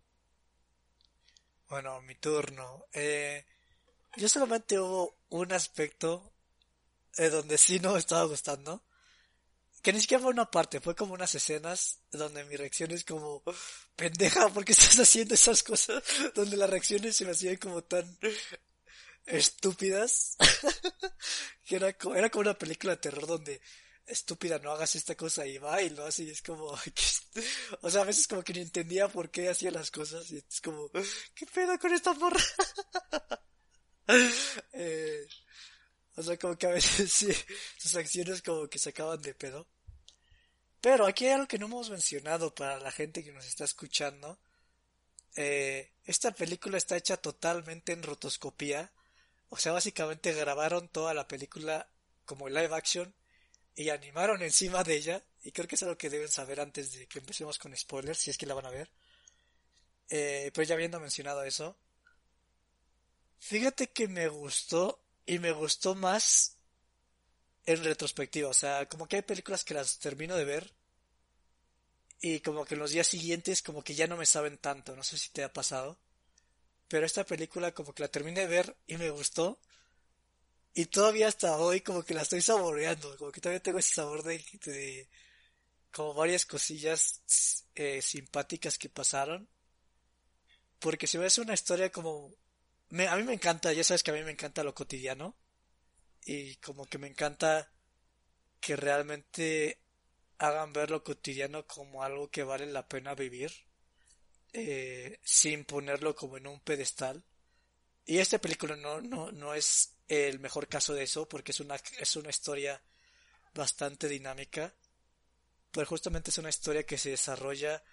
[1.67, 2.85] Bueno, mi turno.
[2.93, 3.45] Eh,
[4.15, 6.31] yo solamente hubo un aspecto
[7.17, 8.83] eh, donde sí no estaba gustando.
[9.81, 13.43] Que ni siquiera fue una parte, fue como unas escenas donde mi reacción es como,
[13.95, 16.03] pendeja, ¿por qué estás haciendo esas cosas?
[16.35, 18.17] Donde las reacciones se me hacían como tan
[19.27, 20.37] estúpidas.
[21.65, 23.61] que era como, era como una película de terror donde,
[24.05, 27.37] estúpida, no hagas esta cosa y va y lo hace y es como, est-
[27.81, 30.61] o sea, a veces como que ni entendía por qué hacía las cosas y es
[30.61, 30.89] como,
[31.35, 32.41] ¿qué pedo con esta morra?
[34.73, 35.27] eh,
[36.15, 37.29] o sea, como que a veces sí,
[37.77, 39.67] sus acciones como que se acaban de pedo.
[40.81, 44.39] Pero aquí hay algo que no hemos mencionado para la gente que nos está escuchando.
[45.35, 48.91] Eh, esta película está hecha totalmente en rotoscopía.
[49.49, 51.89] O sea, básicamente grabaron toda la película
[52.25, 53.13] como live action
[53.75, 55.23] y animaron encima de ella.
[55.43, 58.29] Y creo que es algo que deben saber antes de que empecemos con spoilers, si
[58.29, 58.89] es que la van a ver.
[60.09, 61.77] Eh, pero ya habiendo mencionado eso,
[63.39, 66.57] fíjate que me gustó y me gustó más
[67.65, 68.49] en retrospectiva.
[68.49, 70.73] O sea, como que hay películas que las termino de ver
[72.19, 74.95] y como que en los días siguientes como que ya no me saben tanto.
[74.95, 75.97] No sé si te ha pasado.
[76.87, 79.59] Pero esta película como que la terminé de ver y me gustó.
[80.73, 83.17] Y todavía hasta hoy como que la estoy saboreando.
[83.17, 85.09] Como que todavía tengo ese sabor de,
[85.91, 87.21] como varias cosillas
[87.75, 89.49] eh, simpáticas que pasaron.
[90.79, 92.33] Porque me hace una historia como...
[92.89, 95.35] Me, a mí me encanta, ya sabes que a mí me encanta lo cotidiano.
[96.25, 97.71] Y como que me encanta
[98.61, 99.81] que realmente
[100.37, 103.51] hagan ver lo cotidiano como algo que vale la pena vivir.
[104.53, 107.23] Eh, sin ponerlo como en un pedestal.
[108.05, 111.75] Y esta película no, no, no es el mejor caso de eso, porque es una,
[111.99, 112.81] es una historia
[113.53, 114.73] bastante dinámica.
[115.71, 117.83] Pero justamente es una historia que se desarrolla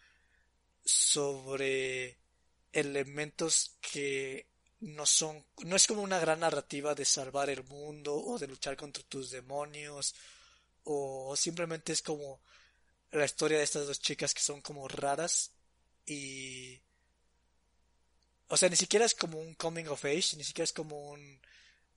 [0.84, 2.18] sobre
[2.72, 4.46] elementos que
[4.80, 8.76] no son, no es como una gran narrativa de salvar el mundo o de luchar
[8.76, 10.14] contra tus demonios
[10.84, 12.40] o simplemente es como
[13.12, 15.53] la historia de estas dos chicas que son como raras
[16.07, 16.80] y
[18.48, 21.40] o sea ni siquiera es como un coming of age ni siquiera es como un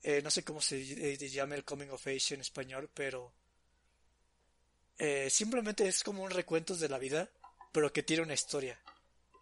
[0.03, 3.33] eh, no sé cómo se eh, llama el coming of age en español pero
[4.97, 7.29] eh, simplemente es como un recuento de la vida
[7.71, 8.79] pero que tiene una historia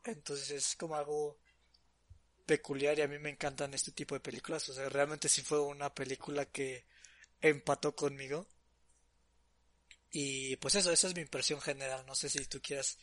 [0.06, 1.38] Entonces es como algo
[2.46, 4.68] peculiar y a mí me encantan este tipo de películas.
[4.70, 6.86] O sea, realmente sí fue una película que
[7.42, 8.48] empató conmigo.
[10.12, 12.06] Y pues eso, esa es mi impresión general.
[12.06, 12.98] No sé si tú quieras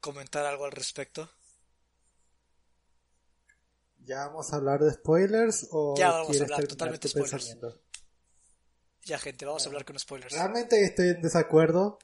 [0.00, 1.30] comentar algo al respecto.
[4.08, 7.58] ¿Ya vamos a hablar de spoilers o ya vamos a hablar totalmente spoilers?
[9.04, 10.34] Ya gente, vamos a hablar con spoilers.
[10.34, 11.98] Realmente estoy en desacuerdo.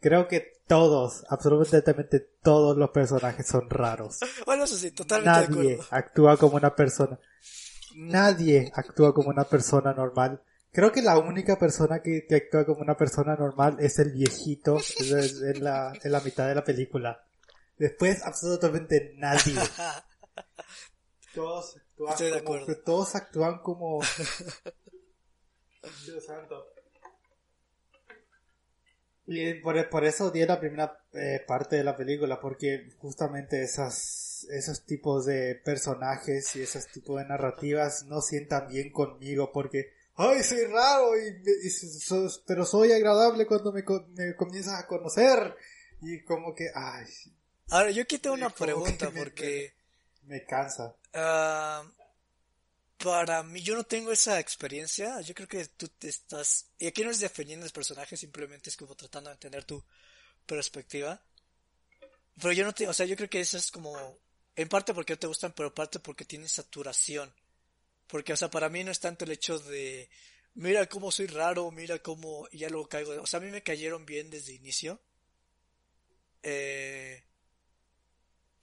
[0.00, 4.18] Creo que todos, absolutamente todos los personajes son raros.
[4.46, 7.18] bueno, eso sí, totalmente Nadie actúa como una persona.
[7.94, 10.42] Nadie actúa como una persona normal.
[10.72, 15.64] Creo que la única persona que, actúa como una persona normal es el viejito en
[15.64, 17.25] la, en la mitad de la película.
[17.78, 19.54] Después, absolutamente nadie.
[21.34, 24.00] Todos actúan como, todos actúan como...
[26.06, 26.66] Dios santo.
[29.26, 34.46] Y por, por eso di la primera eh, parte de la película, porque justamente esas,
[34.50, 40.42] esos tipos de personajes y esos tipos de narrativas no sientan bien conmigo, porque ay,
[40.42, 41.42] soy raro, y,
[42.46, 43.82] pero soy agradable cuando me,
[44.14, 45.56] me, comienzas a conocer.
[46.00, 47.06] Y como que, ay.
[47.70, 49.74] Ahora, yo aquí tengo una pregunta porque...
[50.22, 50.94] Me, cansa.
[51.14, 51.84] Ah,
[52.98, 55.20] para mí, yo no tengo esa experiencia.
[55.20, 56.66] Yo creo que tú te estás...
[56.78, 59.84] Y aquí no es defendiendo el personaje, simplemente es como tratando de entender tu
[60.46, 61.20] perspectiva.
[62.40, 62.88] Pero yo no te...
[62.88, 64.18] O sea, yo creo que eso es como...
[64.54, 67.32] En parte porque no te gustan, pero parte porque tienen saturación.
[68.06, 70.08] Porque, o sea, para mí no es tanto el hecho de,
[70.54, 73.20] mira cómo soy raro, mira cómo, y ya luego caigo.
[73.20, 75.00] O sea, a mí me cayeron bien desde inicio.
[76.42, 77.25] Eh,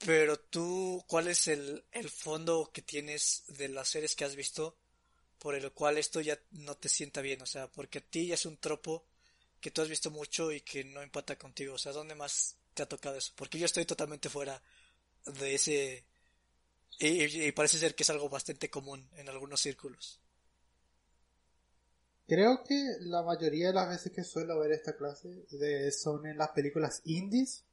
[0.06, 4.78] pero tú, ¿cuál es el, el fondo que tienes de las series que has visto
[5.40, 7.42] por el cual esto ya no te sienta bien?
[7.42, 9.06] O sea, porque a ti ya es un tropo
[9.60, 11.76] que tú has visto mucho y que no empata contigo.
[11.76, 13.34] O sea, ¿dónde más te ha tocado eso?
[13.36, 14.62] Porque yo estoy totalmente fuera
[15.26, 16.06] de ese
[17.00, 20.20] y, parece ser que es algo bastante común en algunos círculos.
[22.28, 26.38] Creo que la mayoría de las veces que suelo ver esta clase de, son en
[26.38, 27.66] las películas indies.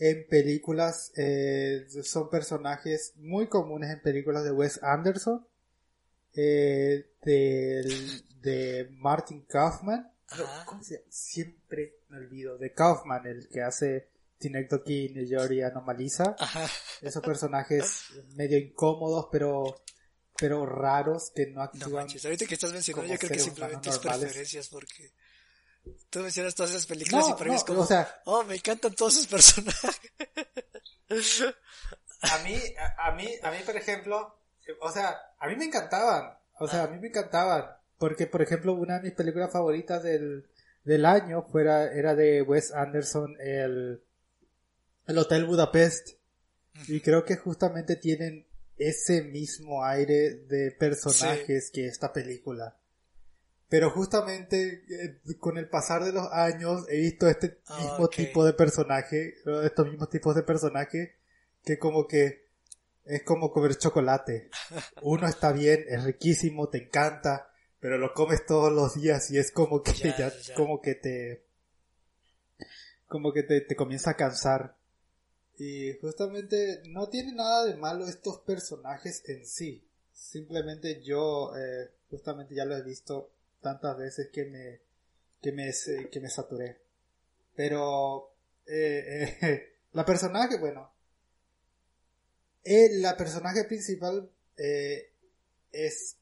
[0.00, 5.46] En películas eh, son personajes muy comunes en películas de Wes Anderson,
[6.34, 10.10] eh, de Martin Kaufman.
[11.10, 12.56] Siempre me olvido.
[12.56, 16.34] De Kaufman, el que hace Tinectoki, New y Anomaliza.
[17.02, 19.82] Esos personajes medio incómodos, pero
[20.40, 21.90] pero raros que no actúan.
[21.90, 25.12] No manches, ahorita que estás mencionando, yo creo que simplemente es preferencias porque
[26.10, 28.94] tú mencionas todas esas películas y para mí es como, o sea, oh, me encantan
[28.94, 30.00] todos esos personajes.
[32.22, 32.56] a mí,
[32.98, 34.38] a, mí, a mí, por ejemplo,
[34.80, 37.66] o sea, a mí me encantaban, o sea, a mí me encantaban,
[37.98, 40.48] porque, por ejemplo, una de mis películas favoritas del,
[40.84, 44.02] del año fuera, era de Wes Anderson, el
[45.10, 46.10] el Hotel Budapest.
[46.88, 52.79] Y creo que justamente tienen ese mismo aire de personajes que esta película.
[53.70, 58.44] Pero justamente eh, con el pasar de los años he visto este ah, mismo tipo
[58.44, 61.14] de personaje, estos mismos tipos de personaje
[61.64, 62.48] que como que
[63.04, 64.50] es como comer chocolate.
[65.02, 67.48] Uno está bien, es riquísimo, te encanta,
[67.78, 71.44] pero lo comes todos los días y es como que ya, como que te
[73.06, 74.76] como que te, te comienza a cansar.
[75.58, 79.86] Y justamente no tiene nada de malo estos personajes en sí.
[80.12, 83.30] Simplemente yo eh, justamente ya lo he visto
[83.60, 84.80] tantas veces que me
[85.42, 85.70] que me,
[86.10, 86.80] que me saturé.
[87.54, 88.34] Pero
[88.66, 90.92] eh, eh, la personaje, bueno,
[92.64, 94.30] la personaje principal
[95.72, 96.16] es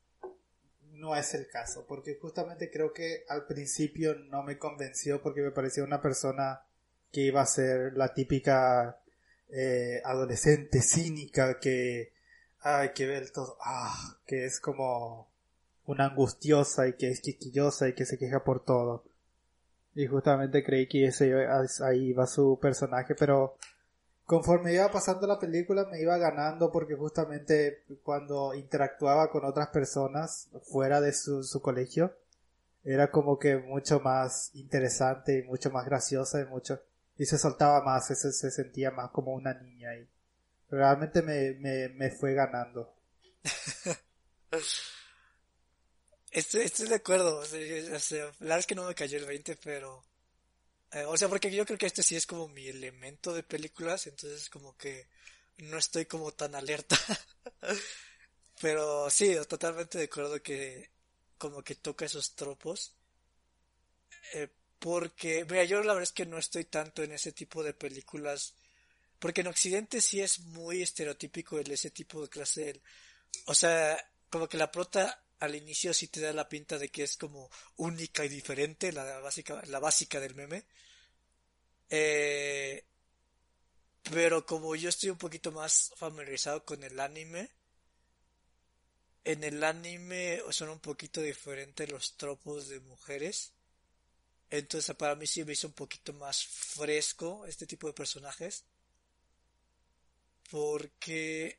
[0.99, 5.53] no es el caso, porque justamente creo que al principio no me convenció porque me
[5.53, 6.63] parecía una persona
[7.13, 9.01] que iba a ser la típica
[9.49, 12.13] eh, adolescente cínica que,
[12.61, 15.28] ay, que todo, ah, que es como
[15.89, 19.05] una angustiosa y que es chiquillosa y que se queja por todo.
[19.95, 21.35] Y justamente creí que ese
[21.83, 23.57] ahí iba su personaje, pero
[24.27, 30.49] conforme iba pasando la película me iba ganando porque justamente cuando interactuaba con otras personas
[30.71, 32.13] fuera de su, su colegio
[32.85, 36.83] era como que mucho más interesante y mucho más graciosa y mucho
[37.17, 40.07] y se soltaba más, se, se sentía más como una niña y
[40.71, 42.95] realmente me, me, me fue ganando.
[46.39, 49.57] estoy, estoy de acuerdo, o sea, la verdad es que no me cayó el 20,
[49.57, 50.05] pero...
[50.93, 54.07] Eh, o sea, porque yo creo que este sí es como mi elemento de películas,
[54.07, 55.07] entonces como que
[55.59, 56.99] no estoy como tan alerta.
[58.61, 60.91] pero sí, totalmente de acuerdo que
[61.37, 62.95] como que toca esos tropos.
[64.35, 67.75] Eh, porque, mira, yo la verdad es que no estoy tanto en ese tipo de
[67.75, 68.55] películas
[69.19, 72.81] Porque en Occidente sí es muy estereotípico el, ese tipo de clase.
[73.47, 73.99] o sea,
[74.31, 77.51] como que la prota al inicio sí te da la pinta de que es como
[77.77, 80.65] única y diferente, la básica, la básica del meme.
[81.91, 82.85] Eh,
[84.03, 87.51] pero como yo estoy un poquito más familiarizado con el anime,
[89.25, 93.53] en el anime son un poquito diferentes los tropos de mujeres.
[94.51, 98.65] Entonces para mí sí me hizo un poquito más fresco este tipo de personajes.
[100.51, 101.59] Porque,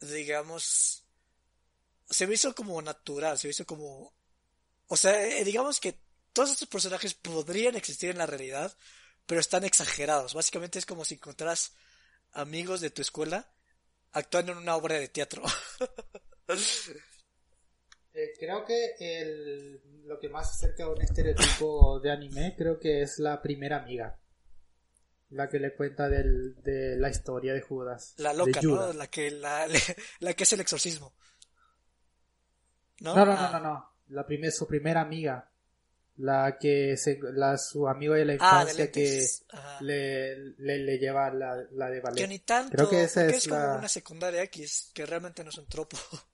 [0.00, 1.04] digamos,
[2.12, 4.14] se me hizo como natural, se me hizo como...
[4.86, 5.98] O sea, eh, digamos que
[6.32, 8.76] todos estos personajes podrían existir en la realidad,
[9.26, 10.34] pero están exagerados.
[10.34, 11.72] Básicamente es como si encontraras
[12.32, 13.50] amigos de tu escuela
[14.12, 15.42] actuando en una obra de teatro.
[18.14, 23.00] Eh, creo que el, lo que más acerca a un estereotipo de anime creo que
[23.00, 24.20] es la primera amiga.
[25.30, 28.12] La que le cuenta del, de la historia de Judas.
[28.18, 28.92] La loca, ¿no?
[28.92, 29.66] La que, la,
[30.20, 31.14] la que es el exorcismo.
[33.02, 33.16] ¿No?
[33.16, 35.48] No, no, no, no, La primer, su primera amiga.
[36.18, 39.26] La que se, la, su amigo de la ah, infancia que
[39.80, 42.20] le, le, lleva la, la de ballet.
[42.20, 45.58] Que ni tanto, Creo que esa es, como una secundaria X, que realmente no es
[45.58, 45.96] un tropo.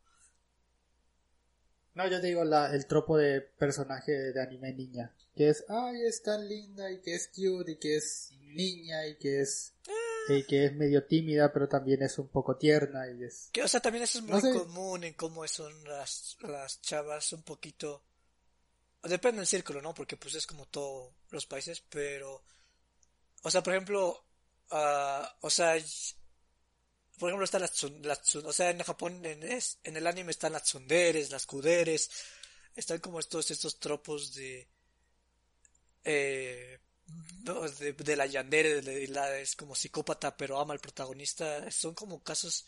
[1.95, 5.13] No, yo te digo la, el tropo de personaje de anime niña.
[5.35, 9.17] Que es, ay, es tan linda y que es cute y que es niña y
[9.17, 9.98] que es ah.
[10.37, 13.69] Y que es medio tímida pero también es un poco tierna y es que o
[13.69, 18.03] sea también eso es muy común en cómo son las, las chavas un poquito
[19.03, 22.43] depende del círculo no porque pues es como todos los países pero
[23.43, 24.25] o sea por ejemplo
[24.71, 25.77] uh, o sea
[27.19, 30.65] por ejemplo están las, las o sea en Japón en, en el anime están las
[30.65, 32.11] tsunderes las kuderes
[32.75, 34.69] están como estos estos tropos de
[36.05, 42.23] eh, de, la yandere, de la, es como psicópata pero ama al protagonista, son como
[42.23, 42.67] casos...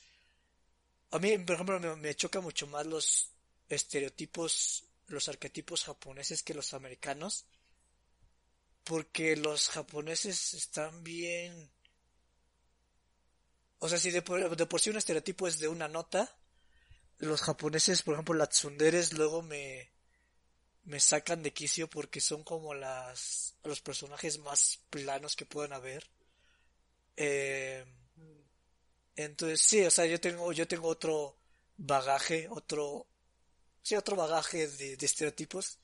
[1.13, 3.31] A mí, por ejemplo, me, choca mucho más los
[3.69, 7.47] estereotipos, los arquetipos japoneses que los americanos,
[8.85, 11.71] porque los japoneses están bien...
[13.81, 16.31] O sea, si de por, de sí un estereotipo es de una nota,
[17.19, 19.91] los japoneses, por ejemplo, las tsunderes luego me
[20.85, 26.11] me sacan de quicio porque son como las los personajes más planos que pueden haber.
[27.17, 27.85] Eh,
[29.17, 31.37] entonces sí, o sea, yo tengo yo tengo otro
[31.77, 33.07] bagaje, otro
[33.83, 35.79] sí, otro bagaje de, estereotipos.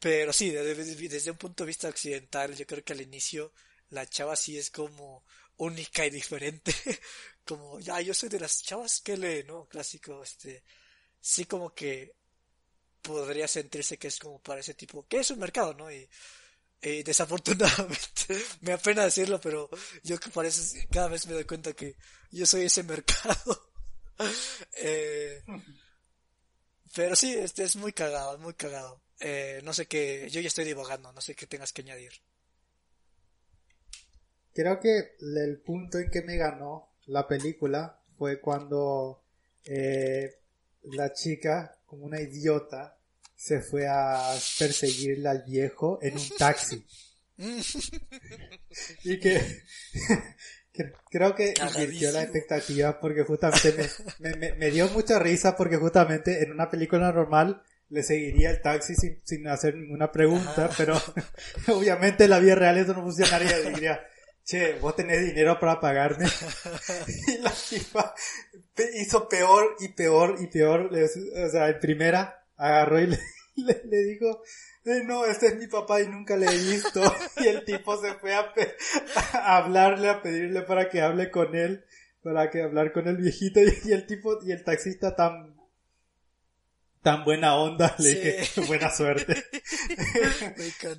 [0.00, 3.52] Pero sí, desde, un punto de vista occidental, yo creo que al inicio
[3.90, 5.24] la chava sí es como
[5.56, 6.72] única y diferente.
[7.44, 9.66] como, ya, yo soy de las chavas que lee, ¿no?
[9.68, 10.62] Clásico, este.
[11.20, 12.14] Sí, como que
[13.08, 15.90] podría sentirse que es como para ese tipo, que es un mercado, ¿no?
[15.90, 16.08] Y,
[16.80, 19.68] desafortunadamente, me apena decirlo, pero
[20.04, 21.96] yo que parece, cada vez me doy cuenta que
[22.30, 23.70] yo soy ese mercado.
[24.76, 25.42] eh,
[26.94, 29.00] pero sí, este es muy cagado, muy cagado.
[29.20, 32.12] Eh, no sé qué, yo ya estoy divagando, no sé qué tengas que añadir.
[34.54, 39.24] Creo que el punto en que me ganó la película fue cuando
[39.64, 40.38] eh,
[40.82, 42.97] la chica, como una idiota,
[43.38, 46.84] se fue a perseguirle al viejo en un taxi.
[49.04, 49.40] y que,
[51.10, 53.72] creo que invirtió la expectativa porque justamente
[54.18, 59.46] me, dio mucha risa porque justamente en una película normal le seguiría el taxi sin,
[59.46, 61.00] hacer ninguna pregunta, pero
[61.68, 63.60] obviamente en la vida real eso no funcionaría.
[63.60, 64.00] Diría,
[64.44, 66.26] che, vos tenés dinero para pagarme.
[67.28, 68.14] y la chica
[68.94, 70.90] hizo peor y peor y peor.
[70.92, 73.06] O sea, en primera agarró y
[73.56, 74.42] le, le, dijo,
[74.84, 77.00] eh, no, este es mi papá y nunca le he visto.
[77.38, 78.52] y el tipo se fue a,
[79.56, 81.84] hablarle, a pedirle para que hable con él,
[82.22, 85.56] para que hablar con el viejito y, el tipo, y el taxista tan,
[87.02, 89.34] tan buena onda, le dije, buena suerte.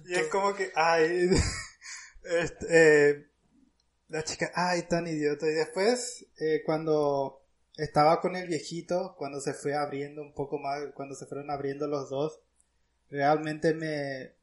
[0.08, 1.30] y es como que, ay,
[2.24, 3.26] este, eh,
[4.10, 5.48] la chica, ay, tan idiota.
[5.48, 7.39] Y después, eh, cuando
[7.80, 11.88] estaba con el viejito cuando se fue abriendo un poco más, cuando se fueron abriendo
[11.88, 12.40] los dos.
[13.10, 14.34] Realmente me,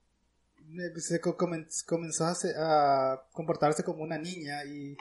[1.01, 4.97] se comenzó a, comportarse como una niña y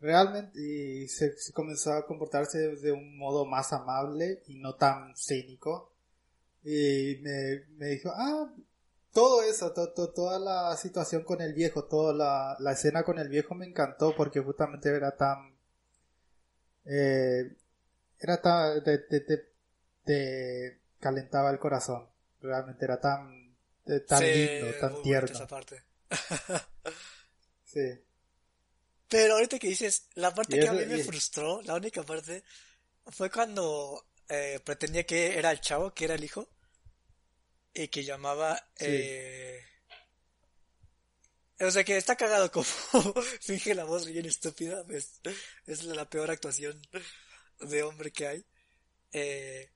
[0.00, 5.92] realmente y se, comenzó a comportarse de, un modo más amable y no tan cínico.
[6.62, 8.52] Y me, me dijo, ah,
[9.12, 13.54] todo eso, toda la situación con el viejo, toda la, la escena con el viejo
[13.54, 15.59] me encantó porque justamente era tan
[16.84, 17.56] eh,
[18.18, 22.08] era tan, te, calentaba el corazón.
[22.40, 23.56] Realmente era tan,
[24.06, 25.46] tan lindo, tan tierno.
[25.46, 25.82] parte.
[27.64, 28.00] sí.
[29.08, 32.44] Pero ahorita que dices, la parte que a mí me frustró, la única parte,
[33.06, 36.48] fue cuando eh, pretendía que era el chavo, que era el hijo,
[37.74, 38.68] y que llamaba...
[38.78, 39.64] Eh...
[41.60, 42.64] O sea que está cagado como
[43.40, 45.20] finge la voz bien estúpida, es,
[45.66, 46.80] es la peor actuación
[47.60, 48.44] de hombre que hay.
[49.12, 49.70] Eh,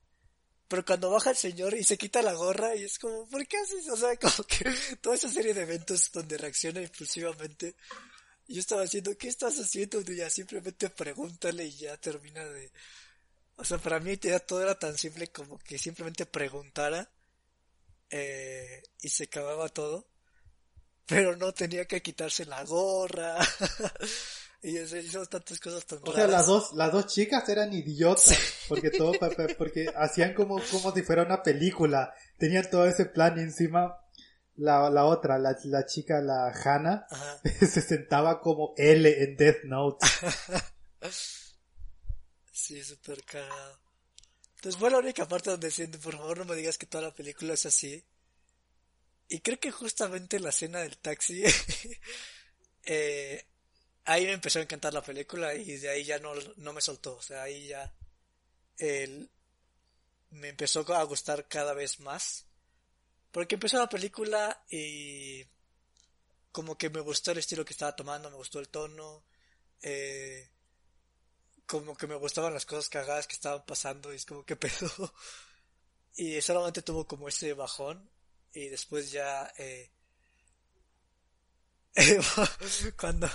[0.66, 3.59] pero cuando baja el señor y se quita la gorra y es como, ¿por qué
[3.59, 3.89] haces?
[3.91, 4.64] O sea, como que
[5.01, 7.76] toda esa serie de eventos donde reacciona impulsivamente.
[8.49, 10.01] Yo estaba haciendo, ¿qué estás haciendo?
[10.01, 12.72] Y ya simplemente pregúntale y ya termina de...
[13.57, 17.11] O sea, para mí todo era tan simple como que simplemente preguntara
[18.11, 20.09] eh, y se acababa todo.
[21.07, 23.38] Pero no tenía que quitarse la gorra.
[24.66, 28.34] Y hizo tantas cosas tan O sea, las dos, las dos chicas eran idiotas.
[28.66, 29.12] Porque todo,
[29.59, 32.14] porque hacían como, como si fuera una película.
[32.38, 33.98] Tenían todo ese plan y encima
[34.57, 37.07] la, la otra, la, la chica, la Hannah,
[37.61, 40.07] se sentaba como L en Death Note.
[42.52, 43.80] sí, súper cagado.
[44.57, 47.14] Entonces fue la única parte donde siento, por favor no me digas que toda la
[47.14, 48.02] película es así.
[49.28, 51.42] Y creo que justamente la escena del taxi
[52.84, 53.46] eh,
[54.04, 57.16] ahí me empezó a encantar la película y de ahí ya no, no me soltó.
[57.16, 57.94] O sea, ahí ya
[60.30, 62.46] me empezó a gustar cada vez más.
[63.30, 65.44] Porque empezó la película y
[66.52, 69.24] como que me gustó el estilo que estaba tomando, me gustó el tono,
[69.82, 70.48] eh,
[71.66, 75.12] como que me gustaban las cosas cagadas que estaban pasando y es como que pedo.
[76.14, 78.08] y solamente tuvo como ese bajón
[78.55, 79.90] y después ya eh,
[82.98, 83.28] cuando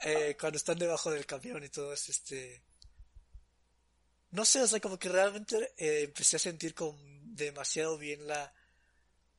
[0.00, 2.62] eh, cuando están debajo del camión y todo es este
[4.30, 8.54] no sé o sea como que realmente eh, empecé a sentir como demasiado bien la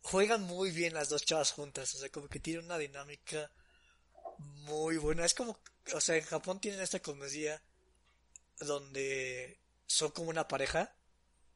[0.01, 3.51] juegan muy bien las dos chavas juntas o sea como que tienen una dinámica
[4.39, 5.25] muy buena.
[5.25, 5.59] Es como
[5.93, 7.61] o sea en Japón tienen esta comedia
[8.59, 10.95] donde son como una pareja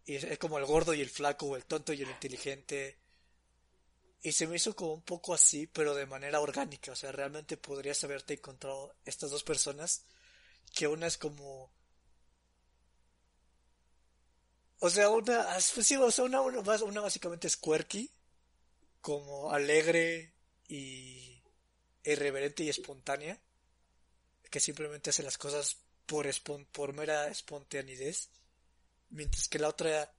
[0.05, 2.99] y es como el gordo y el flaco o el tonto y el inteligente
[4.21, 6.91] y se me hizo como un poco así, pero de manera orgánica.
[6.91, 10.03] O sea, realmente podrías haberte encontrado estas dos personas.
[10.73, 11.71] Que una es como.
[14.79, 15.47] O sea, una.
[15.73, 18.11] Pues sí, o sea, una, una, básicamente es quirky.
[19.01, 20.33] Como alegre
[20.67, 21.41] y.
[22.03, 23.39] irreverente y espontánea.
[24.51, 26.27] Que simplemente hace las cosas por,
[26.71, 28.15] por mera espontaneidad.
[29.11, 30.13] Mientras que la otra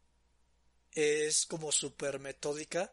[0.92, 2.92] es como súper metódica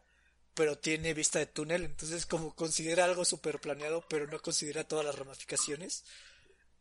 [0.58, 5.06] pero tiene vista de túnel, entonces como considera algo súper planeado, pero no considera todas
[5.06, 6.04] las ramificaciones.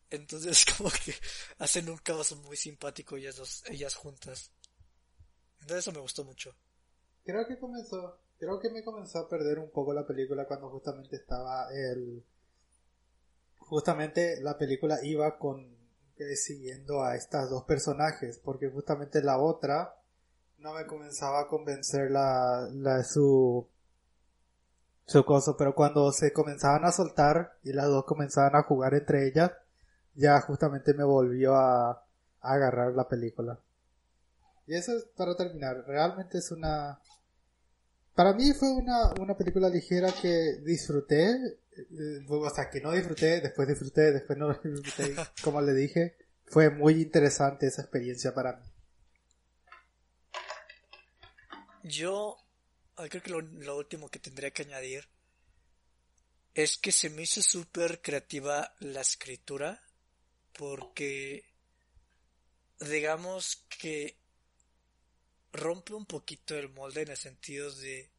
[0.09, 1.13] Entonces como que
[1.59, 4.51] hacen un caos muy simpático ellas dos, ellas juntas.
[5.61, 6.55] Entonces eso me gustó mucho.
[7.23, 11.15] Creo que comenzó, creo que me comenzó a perder un poco la película cuando justamente
[11.15, 12.25] estaba el,
[13.59, 15.77] justamente la película iba con
[16.35, 19.96] siguiendo a estas dos personajes, porque justamente la otra
[20.59, 23.67] no me comenzaba a convencer la, la su
[25.05, 29.25] su cosa, pero cuando se comenzaban a soltar y las dos comenzaban a jugar entre
[29.27, 29.51] ellas,
[30.15, 32.03] ya justamente me volvió a, a
[32.41, 33.59] agarrar la película.
[34.65, 36.99] Y eso es para terminar, realmente es una
[38.17, 43.41] para mí fue una, una película ligera que disfruté, eh, o sea, que no disfruté,
[43.41, 48.65] después disfruté, después no disfruté, como le dije, fue muy interesante esa experiencia para mí.
[51.87, 52.37] Yo
[52.97, 55.07] ah, creo que lo, último que tendría que añadir
[56.53, 59.81] es que se me hizo súper creativa la escritura
[60.51, 61.45] porque
[62.79, 64.17] digamos que
[65.53, 68.11] rompe un poquito el molde en el sentido de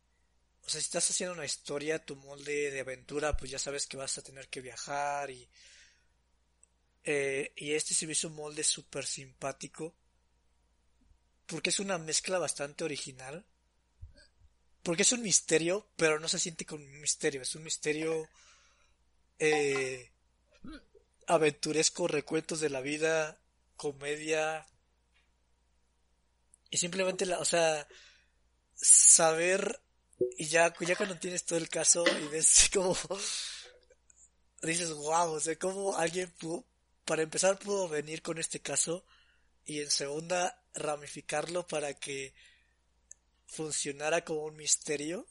[0.62, 3.96] o sea si estás haciendo una historia tu molde de aventura pues ya sabes que
[3.96, 5.48] vas a tener que viajar y
[7.04, 9.94] eh, y este se me hizo un molde súper simpático
[11.46, 13.44] porque es una mezcla bastante original
[14.88, 17.42] porque es un misterio, pero no se siente como un misterio.
[17.42, 18.26] Es un misterio
[19.38, 20.10] eh,
[21.26, 23.38] aventuresco, recuentos de la vida,
[23.76, 24.66] comedia.
[26.70, 27.86] Y simplemente, la, o sea,
[28.76, 29.78] saber.
[30.38, 32.96] Y ya, ya cuando tienes todo el caso y ves como.
[34.62, 36.64] dices, wow, o sea, cómo alguien pudo.
[37.04, 39.04] Para empezar, pudo venir con este caso.
[39.66, 42.32] Y en segunda, ramificarlo para que
[43.48, 45.26] funcionara como un misterio,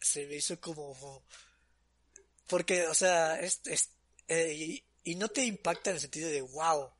[0.00, 1.24] se me hizo como...
[2.46, 3.62] Porque, o sea, es,
[4.28, 6.92] eh, y, no te impacta en el sentido de, wow,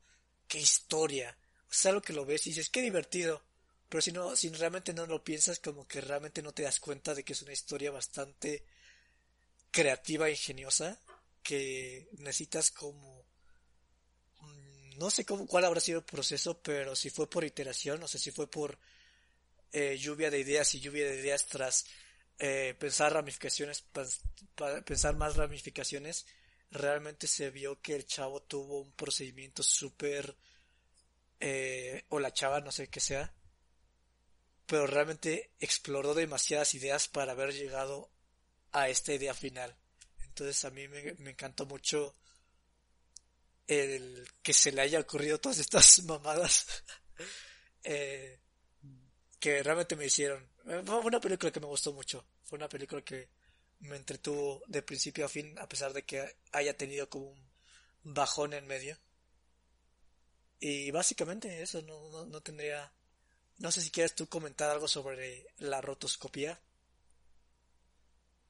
[0.49, 1.37] qué historia.
[1.71, 3.43] O sea, lo que lo ves y dices, qué divertido.
[3.89, 7.15] Pero si no, si realmente no lo piensas, como que realmente no te das cuenta
[7.15, 8.65] de que es una historia bastante
[9.71, 10.99] creativa e ingeniosa.
[11.43, 13.27] que necesitas como
[14.41, 18.09] mm, no sé cómo cuál habrá sido el proceso, pero si fue por iteración, no
[18.09, 18.79] sé si fue por
[19.77, 21.85] eh, lluvia de ideas y lluvia de ideas tras
[22.39, 23.85] eh, pensar ramificaciones,
[24.85, 26.27] pensar más ramificaciones,
[26.71, 30.37] realmente se vio que el chavo tuvo un procedimiento súper,
[31.41, 33.35] eh, o la chava, no sé qué sea,
[34.65, 38.13] pero realmente exploró demasiadas ideas para haber llegado
[38.71, 39.77] a esta idea final.
[40.25, 42.15] Entonces a mí me, encantó mucho
[43.67, 46.85] el que se le haya ocurrido todas estas mamadas
[47.83, 48.39] eh,
[49.45, 50.43] que realmente me hicieron.
[50.87, 52.25] Fue una película que me gustó mucho.
[52.45, 53.29] Fue una película que
[53.81, 58.55] me entretuvo de principio a fin, a pesar de que haya tenido como un bajón
[58.55, 58.97] en medio.
[60.61, 62.91] Y básicamente eso, no, no, tendría...
[63.59, 66.59] No sé si quieres tú comentar algo sobre la rotoscopía.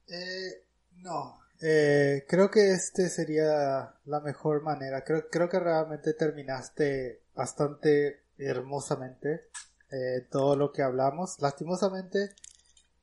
[0.07, 5.03] Eh, no, eh, creo que este sería la mejor manera.
[5.03, 9.49] Creo, creo que realmente terminaste bastante hermosamente
[9.95, 11.39] eh, todo lo que hablamos.
[11.39, 12.35] Lastimosamente,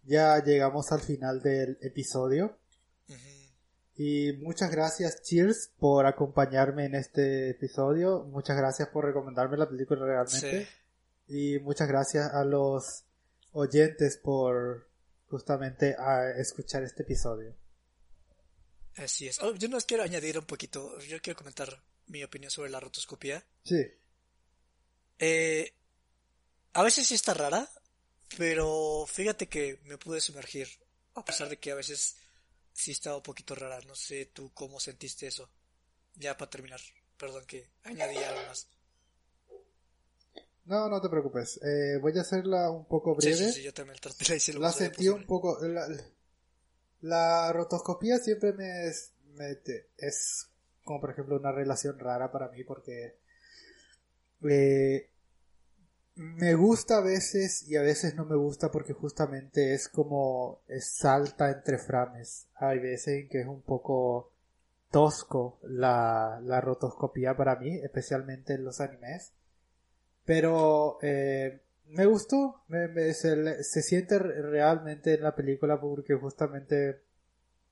[0.04, 2.58] ya llegamos al final del episodio.
[3.94, 8.24] Y muchas gracias, Cheers, por acompañarme en este episodio.
[8.24, 10.68] Muchas gracias por recomendarme la película realmente.
[11.28, 13.04] Y muchas gracias a los
[13.52, 14.88] oyentes por
[15.28, 17.54] justamente a escuchar este episodio.
[18.96, 19.42] Así es.
[19.42, 20.98] Oh, yo nos quiero añadir un poquito.
[21.00, 23.44] Yo quiero comentar mi opinión sobre la rotoscopía.
[23.64, 23.82] Sí.
[25.18, 25.72] Eh,
[26.72, 27.68] a veces sí está rara,
[28.36, 30.68] pero fíjate que me pude sumergir,
[31.14, 32.16] a pesar de que a veces
[32.72, 33.80] sí estaba un poquito rara.
[33.86, 35.48] No sé tú cómo sentiste eso.
[36.14, 36.80] Ya para terminar,
[37.16, 38.68] perdón que añadí algo más.
[40.64, 41.60] No, no te preocupes.
[41.62, 43.36] Eh, voy a hacerla un poco breve.
[43.36, 43.98] Sí, sí, yo también
[44.60, 45.58] La sentí un poco.
[45.66, 45.88] La,
[47.00, 49.58] la, rotoscopía siempre me es, me
[49.98, 50.48] es
[50.84, 53.18] como por ejemplo una relación rara para mí porque
[54.48, 55.11] eh,
[56.14, 60.96] me gusta a veces y a veces no me gusta porque justamente es como es
[60.96, 62.48] salta entre frames.
[62.56, 64.32] Hay veces en que es un poco
[64.90, 69.32] tosco la, la rotoscopía para mí, especialmente en los animes.
[70.24, 77.02] Pero eh, me gustó, me, se, se, siente realmente en la película porque justamente...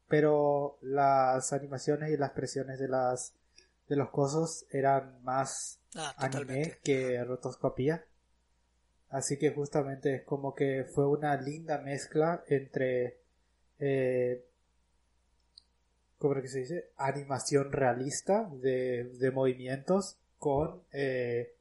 [0.09, 3.34] Pero las animaciones y las expresiones de las
[3.91, 8.05] de los cosos eran más ah, anime que rotoscopía.
[9.11, 13.18] Así que justamente es como que fue una linda mezcla entre,
[13.80, 14.44] eh,
[16.18, 16.90] ¿cómo que se dice?
[16.96, 21.54] Animación realista de, de movimientos con eh,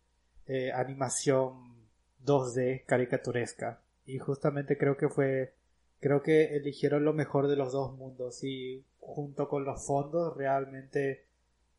[0.47, 1.75] eh, animación
[2.23, 3.81] 2D caricaturesca.
[4.05, 5.53] Y justamente creo que fue,
[5.99, 11.25] creo que eligieron lo mejor de los dos mundos y junto con los fondos realmente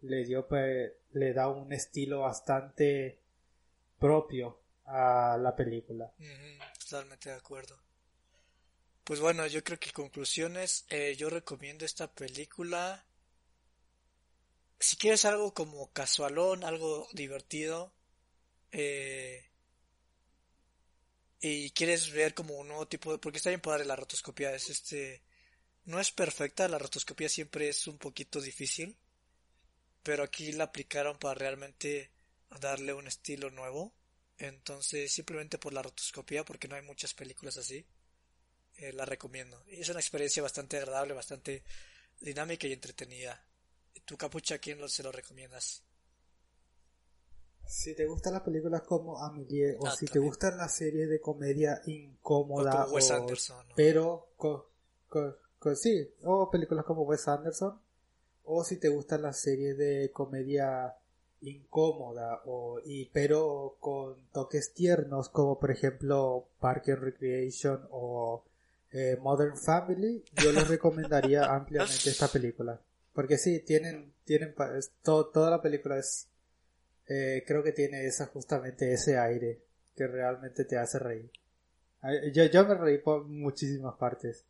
[0.03, 3.19] le dio, pues, le da un estilo bastante
[4.01, 4.60] propio
[4.91, 6.13] a la película.
[6.79, 7.79] totalmente de acuerdo.
[9.05, 13.05] Pues bueno, yo creo que conclusiones, eh, yo recomiendo esta película.
[14.79, 17.93] Si quieres algo como casualón, algo divertido,
[18.73, 19.45] eh,
[21.41, 23.19] y quieres ver como un nuevo tipo de...
[23.19, 25.23] Porque está bien padre la rotoscopia, es este...
[25.85, 28.97] No es perfecta, la rotoscopia siempre es un poquito difícil,
[30.03, 32.11] pero aquí la aplicaron para realmente
[32.61, 33.95] darle un estilo nuevo
[34.41, 37.87] entonces, simplemente por la rotoscopía, porque no hay muchas películas así,
[38.79, 39.63] eh, la recomiendo.
[39.69, 41.63] Y es una experiencia bastante agradable, bastante
[42.21, 43.45] dinámica y entretenida.
[44.07, 45.85] ¿Tu capucha quién se lo recomiendas?
[47.67, 51.21] Si te gustan las películas como Amelie o ah, si te gustan las series de
[51.21, 54.33] comedia incómoda o Wes Anderson, pero
[55.77, 57.81] sí, o películas como Wes Anderson
[58.45, 60.97] o si te gustan las series de comedia
[61.43, 68.45] incómoda o y pero con toques tiernos como por ejemplo Park and Recreation o
[68.93, 72.81] eh, Modern Family yo les recomendaría ampliamente esta película.
[73.13, 74.55] Porque sí tienen tienen
[75.03, 76.29] toda la película es
[77.09, 79.61] eh, creo que tiene esa justamente ese aire
[79.97, 81.31] que realmente te hace reír.
[82.33, 84.45] Yo, yo me reí por muchísimas partes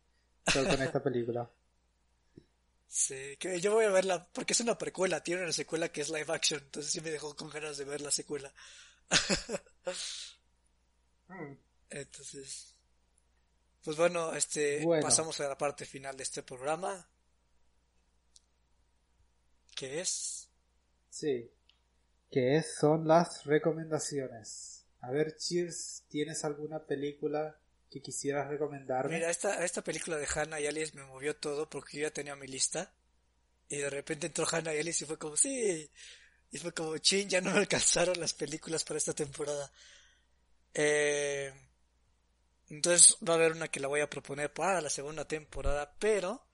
[0.53, 1.49] con esta película
[2.93, 6.09] Sí, que yo voy a verla porque es una precuela, tiene una secuela que es
[6.09, 8.53] live action, entonces sí me dejó con ganas de ver la secuela.
[11.89, 12.75] Entonces,
[13.81, 17.09] pues bueno, este, pasamos a la parte final de este programa.
[19.73, 20.49] ¿Qué es?
[21.09, 21.49] Sí,
[22.29, 24.85] que es, son las recomendaciones.
[24.99, 27.57] A ver, Cheers, ¿tienes alguna película
[27.91, 29.15] que quisieras recomendarme?
[29.15, 32.35] Mira, esta, esta película de Hannah y Alice me movió todo porque yo ya tenía
[32.35, 32.93] mi lista
[33.69, 35.89] Y de repente entró Hannah Ellis y fue como, sí.
[36.51, 39.71] Y fue como, chin, ya no me alcanzaron las películas para esta temporada.
[40.73, 41.53] Eh,
[42.69, 46.45] entonces va a haber una que la voy a proponer para la segunda temporada, pero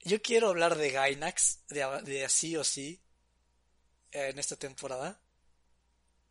[0.00, 3.00] yo quiero hablar de Gainax, de, de así o sí,
[4.12, 5.20] en esta temporada.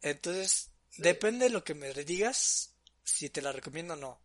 [0.01, 2.74] Entonces, depende de lo que me digas,
[3.05, 4.19] si te la recomiendo o no.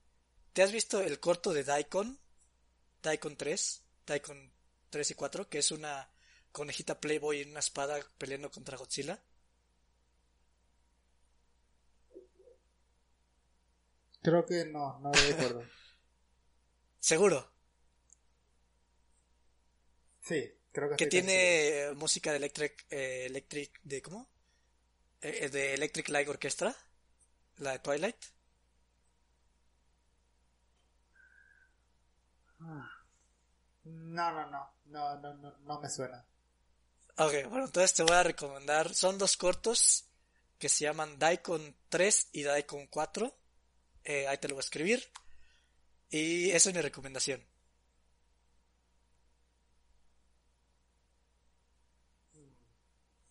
[0.53, 2.19] ¿Te has visto el corto de Daikon?
[3.03, 4.53] Daikon 3, Daikon
[4.91, 6.11] 3 y 4, que es una
[6.51, 9.23] conejita Playboy en una espada peleando contra Godzilla.
[14.23, 15.65] Creo que no, no recuerdo.
[16.99, 17.51] ¿Seguro?
[20.21, 24.29] Sí, creo que Que tiene música de Electric, eh, Electric, ¿de cómo?
[25.23, 26.77] Eh, de Electric Light Orchestra,
[27.59, 28.17] la de Twilight.
[32.61, 32.89] No,
[33.85, 36.25] no, no, no, no, no, no me suena.
[37.17, 40.07] Ok, bueno, entonces te voy a recomendar, son dos cortos
[40.59, 43.35] que se llaman Daikon 3 y Daikon 4.
[44.05, 45.11] Eh, ahí te lo voy a escribir.
[46.11, 47.43] Y esa es mi recomendación.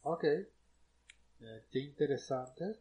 [0.02, 0.24] Ok.
[0.24, 2.80] Eh, qué interesante.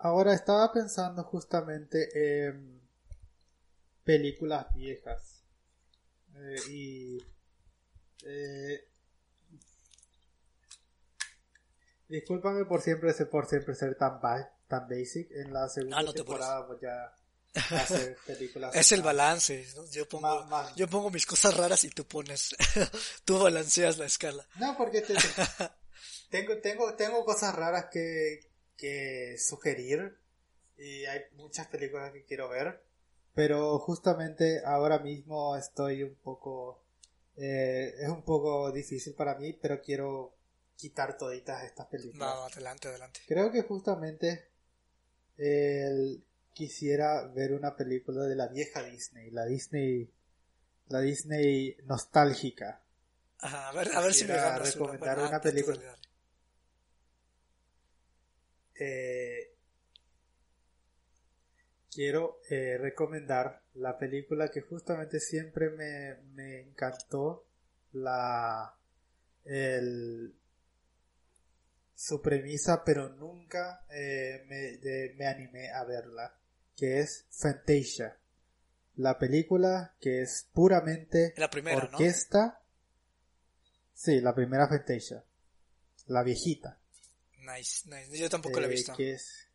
[0.00, 2.80] Ahora estaba pensando justamente en
[4.04, 5.42] películas viejas.
[6.36, 7.18] Eh, y
[8.24, 8.88] eh,
[12.08, 16.02] discúlpame por siempre ser por siempre ser tan ba- tan basic en la segunda Ah,
[16.02, 17.12] no te temporada voy a
[17.82, 19.84] hacer películas Es el balance, ¿no?
[19.90, 22.54] Yo pongo, más- más- yo pongo mis cosas raras y tú pones,
[23.24, 24.46] tú balanceas la escala.
[24.56, 25.14] No, porque te-
[26.30, 28.49] tengo, tengo, tengo cosas raras que,
[28.80, 30.16] que sugerir
[30.78, 32.82] y hay muchas películas que quiero ver,
[33.34, 36.82] pero justamente ahora mismo estoy un poco,
[37.36, 40.34] eh, es un poco difícil para mí, pero quiero
[40.76, 42.36] quitar toditas estas películas.
[42.36, 43.20] No, adelante, adelante.
[43.26, 44.48] Creo que justamente
[45.38, 46.22] el-
[46.54, 50.10] quisiera ver una película de la vieja Disney, la Disney,
[50.88, 52.82] la Disney nostálgica.
[53.46, 55.96] Ajá, a ver, a ver si me ganas recomendar Bueno, una película.
[58.82, 59.54] Eh,
[61.92, 67.44] quiero eh, recomendar la película que justamente siempre me, me encantó
[67.92, 68.74] la
[69.44, 70.34] el,
[71.94, 76.34] su premisa pero nunca eh, me, de- me animé a verla
[76.74, 78.16] que es Fantasia.
[78.96, 81.90] La película que es puramente La primera, ¿no?
[81.90, 82.62] orquesta.
[83.92, 85.22] Sí la primera Fantasia.
[86.06, 86.79] La viejita
[87.42, 88.18] Nice, nice.
[88.18, 88.94] Yo tampoco la he eh, visto.
[88.96, 89.46] Que es,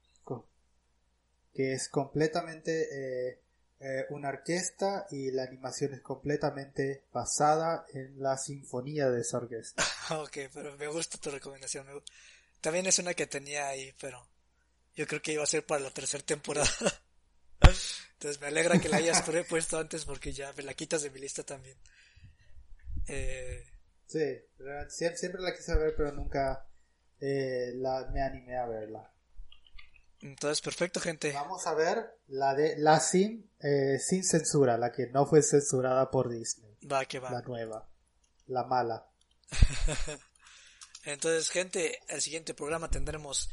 [1.54, 2.88] que es completamente
[3.32, 3.40] eh,
[3.80, 9.84] eh, una orquesta y la animación es completamente basada en la sinfonía de esa orquesta.
[10.12, 11.88] Ok, pero me gusta tu recomendación.
[12.62, 14.28] También es una que tenía ahí, pero
[14.96, 16.70] yo creo que iba a ser para la tercera temporada.
[18.14, 21.10] Entonces me alegra que la hayas pu- puesto antes porque ya me la quitas de
[21.10, 21.78] mi lista también.
[23.08, 23.66] Eh,
[24.08, 24.42] Sí,
[24.88, 26.66] siempre la quise ver, pero nunca
[27.28, 29.12] eh, la, me animé a verla.
[30.22, 31.32] entonces, perfecto, gente.
[31.34, 36.10] Vamos a ver la de la sin, eh, sin censura, la que no fue censurada
[36.12, 37.32] por Disney, Va, que va.
[37.32, 37.88] la nueva,
[38.48, 39.08] la mala.
[41.04, 43.50] Entonces, gente, el siguiente programa tendremos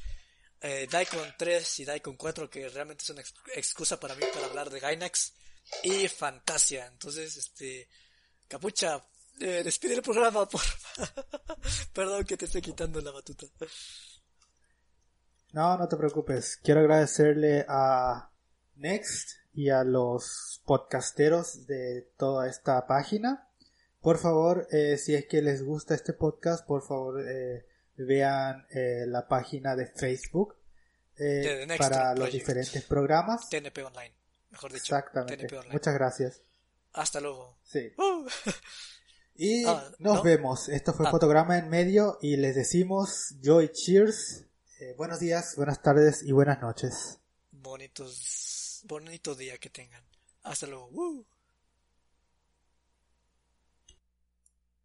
[0.61, 4.47] eh, Daikon 3 y Daikon 4, que realmente es una ex- excusa para mí para
[4.47, 5.35] hablar de Gainax
[5.83, 6.87] y Fantasia.
[6.87, 7.89] Entonces, este,
[8.49, 9.05] Capucha,
[9.43, 10.61] eh, despide el programa, por
[11.93, 13.47] Perdón que te esté quitando la batuta.
[15.53, 16.59] No, no te preocupes.
[16.63, 18.31] Quiero agradecerle a
[18.77, 23.49] Next y a los podcasteros de toda esta página.
[24.01, 27.67] Por favor, eh, si es que les gusta este podcast, por favor eh,
[27.97, 30.57] vean eh, la página de Facebook
[31.79, 33.49] para los diferentes programas.
[33.49, 34.15] TNP Online,
[34.51, 34.97] mejor dicho.
[34.97, 35.47] Exactamente.
[35.71, 36.43] Muchas gracias.
[36.93, 37.59] Hasta luego.
[37.63, 37.93] Sí.
[37.97, 38.27] Uh.
[39.35, 40.23] Y Ah, nos ¿no?
[40.23, 40.69] vemos.
[40.69, 41.11] Esto fue Ah.
[41.11, 44.45] Fotograma en Medio y les decimos Joy Cheers.
[44.81, 47.19] Eh, buenos días, buenas tardes y buenas noches.
[47.51, 50.03] Bonitos, bonito día que tengan.
[50.43, 51.25] Hasta luego.